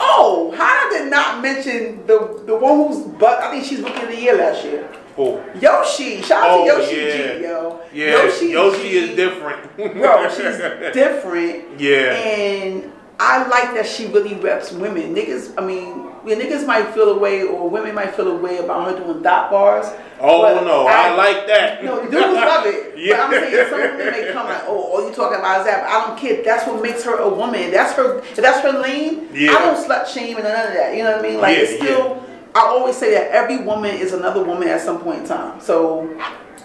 [0.00, 4.02] oh, how did I not mention the the one who's, but I think she's rookie
[4.02, 4.88] of the year last year.
[5.18, 5.42] Oh.
[5.58, 7.36] Yoshi, shout out Oh, to Yoshi yeah.
[7.38, 7.80] G, yo.
[7.92, 8.06] Yeah.
[8.24, 9.76] Yoshi, Yoshi, G, is different.
[9.76, 10.58] Bro, she's
[10.94, 11.80] different.
[11.80, 12.12] Yeah.
[12.12, 15.14] And I like that she really reps women.
[15.14, 18.58] Niggas, I mean, yeah, niggas might feel a way or women might feel a way
[18.58, 19.86] about her doing dot bars.
[20.20, 21.82] Oh no, I, like that.
[21.84, 22.98] No, dudes love it.
[22.98, 23.16] Yeah.
[23.30, 25.84] But I'm saying some women may come like, oh, all you talking about is that.
[25.84, 26.42] But I don't care.
[26.42, 27.70] That's what makes her a woman.
[27.70, 28.20] That's her.
[28.34, 29.28] That's her lane.
[29.32, 29.52] Yeah.
[29.52, 30.94] I don't slut shame and none of that.
[30.96, 31.40] You know what I mean?
[31.40, 32.22] Like Yeah, it's still.
[32.54, 35.60] I always say that every woman is another woman at some point in time.
[35.60, 36.08] So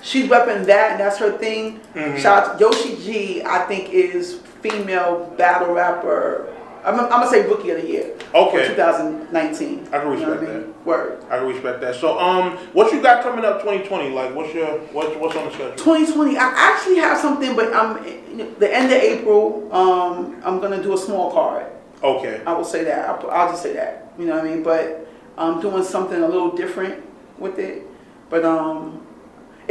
[0.01, 1.79] she's repping that, and that's her thing.
[1.93, 2.17] Mm-hmm.
[2.17, 3.43] Shout out to Yoshi G.
[3.43, 6.47] I think is female battle rapper.
[6.83, 8.15] I'm, I'm gonna say rookie of the year.
[8.33, 8.69] Okay.
[8.69, 9.87] For 2019.
[9.91, 10.73] I can You know respect I mean?
[10.83, 11.23] Word.
[11.29, 11.95] I can respect that.
[11.95, 14.09] So, um, what you got coming up 2020?
[14.09, 15.75] Like, what's your what's what's on the schedule?
[15.75, 16.37] 2020.
[16.37, 18.03] I actually have something, but I'm
[18.59, 19.71] the end of April.
[19.73, 21.67] Um, I'm gonna do a small card.
[22.03, 22.41] Okay.
[22.47, 23.07] I will say that.
[23.09, 24.11] I'll, I'll just say that.
[24.17, 24.63] You know what I mean?
[24.63, 25.07] But
[25.37, 27.03] I'm doing something a little different
[27.37, 27.83] with it.
[28.29, 29.05] But um,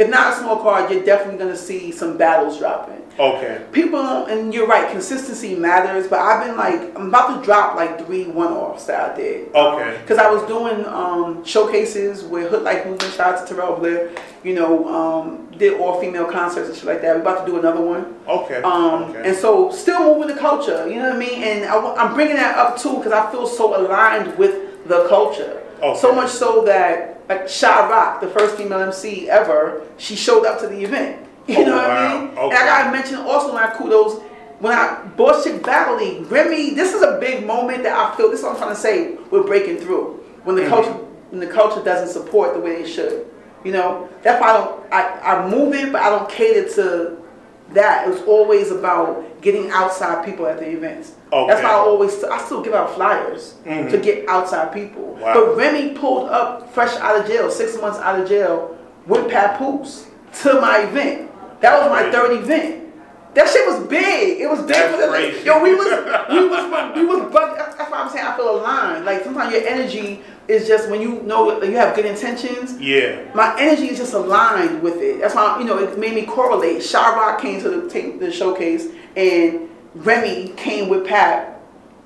[0.01, 3.01] if not a small card, you're definitely gonna see some battles dropping.
[3.19, 3.63] Okay.
[3.71, 6.07] People and you're right, consistency matters.
[6.07, 9.53] But I've been like, I'm about to drop like three one-offs that I did.
[9.53, 9.99] Okay.
[10.01, 14.11] Because I was doing um, showcases with Hood Life Movement, shout out to Terrell Blair.
[14.43, 17.15] You know, um, did all female concerts and shit like that.
[17.15, 18.15] We're about to do another one.
[18.27, 18.61] Okay.
[18.63, 19.29] Um, okay.
[19.29, 21.43] And so, still moving the culture, you know what I mean?
[21.43, 25.61] And I, am bringing that up too because I feel so aligned with the culture.
[25.81, 25.99] Okay.
[25.99, 30.67] So much so that, like, Sha-Rock, the first female MC ever, she showed up to
[30.67, 31.27] the event.
[31.47, 32.07] You Oh, know what wow.
[32.07, 32.27] I mean?
[32.37, 34.21] And I gotta mention also my kudos
[34.59, 38.39] when I Bosschick Battle League, Grammy, this is a big moment that I feel, this
[38.41, 40.23] is what I'm trying to say, we're breaking through.
[40.43, 40.69] When the Mhm.
[40.69, 40.91] culture
[41.31, 43.25] when the culture doesn't support the way they should.
[43.63, 44.07] You know?
[44.21, 45.01] That's why I don't I,
[45.31, 47.17] I move it, but I don't cater to
[47.73, 48.07] that.
[48.07, 51.13] It was always about getting outside people at the events.
[51.31, 53.89] That's why I always I still give out flyers Mhm.
[53.91, 55.17] to get outside people.
[55.21, 55.33] Wow.
[55.33, 58.75] But Remy pulled up fresh out of jail, six months out of jail,
[59.07, 60.07] with Papoose
[60.41, 61.29] to my event.
[61.61, 62.77] That was my third event.
[63.33, 64.41] That shit was big.
[64.41, 64.69] It was big.
[64.75, 65.45] That's crazy.
[65.45, 65.87] Yo, we was
[66.29, 69.05] we was we was That's why I'm saying I feel aligned.
[69.05, 70.21] Like sometimes your energy
[70.51, 72.79] is just when you know you have good intentions.
[72.79, 73.31] yeah.
[73.33, 75.21] My energy is just aligned with it.
[75.21, 76.83] That's why you know it made me correlate.
[76.83, 81.61] Shy came to the take the showcase, and Remy came with Pat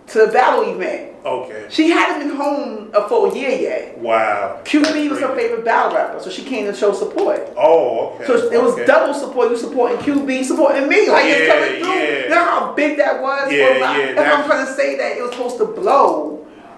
[0.07, 1.13] to the battle event.
[1.25, 1.65] Okay.
[1.71, 3.97] She hadn't been home a full year yet.
[3.97, 4.61] Wow.
[4.63, 7.51] QB was her favorite battle rapper, so she came to show support.
[7.57, 8.27] Oh, okay.
[8.27, 8.85] So it was okay.
[8.85, 9.49] double support.
[9.49, 11.09] You supporting QB, supporting me.
[11.09, 12.03] Like Yeah, it's coming through.
[12.03, 12.23] yeah.
[12.25, 13.51] You know how big that was?
[13.51, 16.34] Yeah, for yeah, That's what I'm trying to say that it was supposed to blow.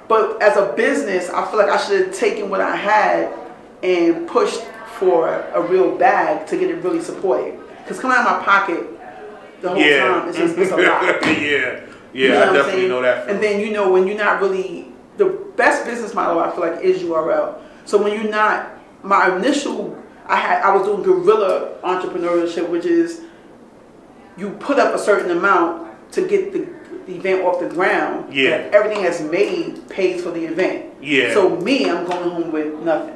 [0.08, 3.34] But as a business, I feel like I should have taken what I had
[3.84, 4.62] and pushed
[5.00, 7.60] for a real bag to get it really supported.
[7.84, 8.88] Because coming out of my pocket
[9.62, 10.08] the whole Yeah.
[10.08, 11.04] time, it's just it's a lot.
[11.04, 11.80] yeah.
[12.14, 12.30] You Yeah.
[12.30, 12.90] know I what I'm definitely saying?
[12.90, 13.30] know that.
[13.30, 15.26] And then you know when you're not really the
[15.56, 17.56] best business model I feel like is URL.
[17.86, 18.70] So when you're not
[19.04, 19.96] my initial
[20.28, 23.22] I had I was doing guerrilla entrepreneurship, which is
[24.38, 26.68] you put up a certain amount to get the,
[27.08, 28.34] the event off the ground.
[28.34, 28.56] Yeah.
[28.56, 30.94] and Everything that's made pays for the event.
[31.02, 31.34] Yeah.
[31.34, 33.16] So me, I'm going home with nothing.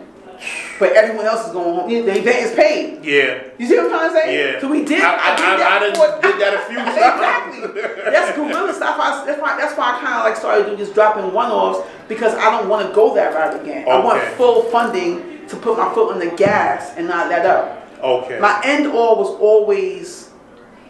[0.80, 1.88] But everyone else is going home.
[1.90, 3.06] The event is paid.
[3.06, 3.44] yeah.
[3.60, 4.54] You see what I'm trying to say?
[4.54, 4.60] Yeah.
[4.60, 5.00] So we did.
[5.02, 6.98] I- I- did I- that I before- did that a few times.
[6.98, 8.12] exactly.
[8.12, 8.98] That's guerrilla stuff.
[9.00, 9.56] I, that's why.
[9.60, 12.88] That's why I kind of like started doing just dropping one-offs because I don't want
[12.88, 13.84] to go that route again.
[13.84, 13.92] Okay.
[13.92, 17.88] I want full funding to put my foot on the gas and not let up.
[18.02, 18.40] Okay.
[18.40, 20.32] My end all was always,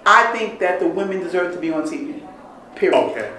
[0.06, 2.20] I think that the women deserve to be on TV.
[2.82, 2.98] Period.
[2.98, 3.32] okay.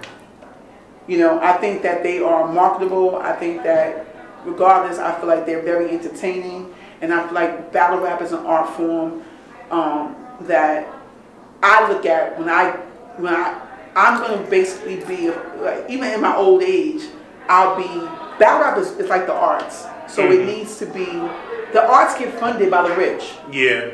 [1.07, 3.17] You know, I think that they are marketable.
[3.17, 4.05] I think that
[4.45, 6.73] regardless, I feel like they're very entertaining.
[7.01, 9.21] And I feel like battle rap is an art form
[9.69, 10.87] um, that
[11.61, 12.71] I look at when I,
[13.17, 13.59] when I,
[13.97, 15.29] I'm going to basically be,
[15.59, 17.01] like, even in my old age,
[17.49, 17.87] I'll be,
[18.39, 19.85] battle rap is, is like the arts.
[20.07, 20.45] So it Mhm.
[20.45, 21.05] needs to be,
[21.73, 23.33] the arts get funded by the rich.
[23.51, 23.89] Yeah.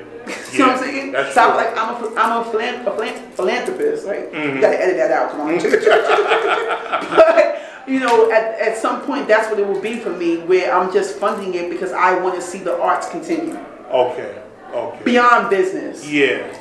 [0.52, 1.12] You know what I'm saying?
[1.12, 1.58] that's Stop true.
[1.66, 4.32] like I'm a I'm a, philan- a philan- philanthropist, right?
[4.32, 4.56] Mm-hmm.
[4.56, 5.58] You gotta edit that out, come on.
[7.16, 10.74] but you know, at, at some point, that's what it will be for me, where
[10.76, 13.58] I'm just funding it because I want to see the arts continue
[13.92, 14.42] Okay.
[14.74, 15.04] Okay.
[15.04, 16.08] beyond business.
[16.08, 16.56] Yeah.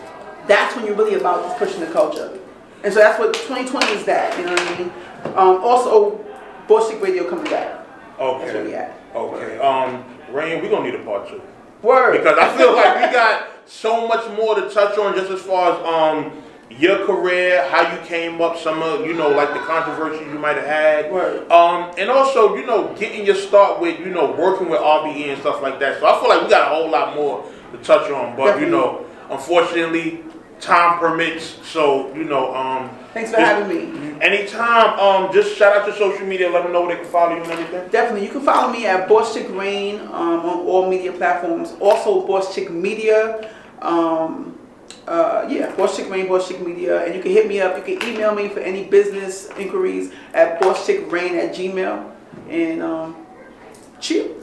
[0.47, 2.39] That's when you're really about just pushing the culture,
[2.85, 4.05] and so that's what 2020 is.
[4.07, 4.93] That you know what I mean.
[5.37, 6.25] Um, also,
[6.69, 7.85] Bosschick Radio coming back.
[8.19, 8.45] Okay.
[8.45, 8.99] That's where we at.
[9.15, 9.59] Okay.
[9.59, 11.43] Um, Raine, we're gonna need a part two.
[11.83, 12.19] Word.
[12.19, 15.73] Because I feel like we got so much more to touch on just as far
[15.73, 20.25] as um your career, how you came up, some of you know, like the controversy
[20.25, 21.13] you might have had.
[21.13, 21.51] Word.
[21.51, 25.41] Um, and also, you know, getting your start with, you know, working with RBE and
[25.41, 25.99] stuff like that.
[26.01, 28.37] So I feel like we got a whole lot more to touch on.
[28.37, 28.67] But Definitely.
[28.67, 30.25] you know, unfortunately,
[30.61, 31.57] time permits.
[31.67, 34.15] So, you know, um Thanks for just- having me.
[34.21, 37.37] Anytime, um, just shout out your social media, let them know where they can follow
[37.37, 37.89] you and everything.
[37.89, 38.27] Definitely.
[38.27, 41.75] You can follow me at Bosschick Raine um, on all media platforms.
[41.79, 43.49] Also, Bosschick Media.
[43.81, 44.59] Um,
[45.07, 47.05] uh, yeah, Bosschick Raine, Boss Chick Media.
[47.05, 47.77] And you can hit me up.
[47.77, 52.11] You can email me for any business inquiries at bosschickrain at gmail.
[52.51, 53.17] And um,
[54.01, 54.35] chill.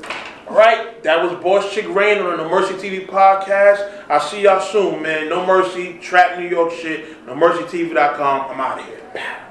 [0.47, 4.03] All right, that was Bosschick Raine on the Mercy TV podcast.
[4.07, 5.27] I'll see y'all soon, man.
[5.27, 8.51] No Mercy, Trap New York shit, no NoMercyTV.com.
[8.51, 9.41] I'm out of here.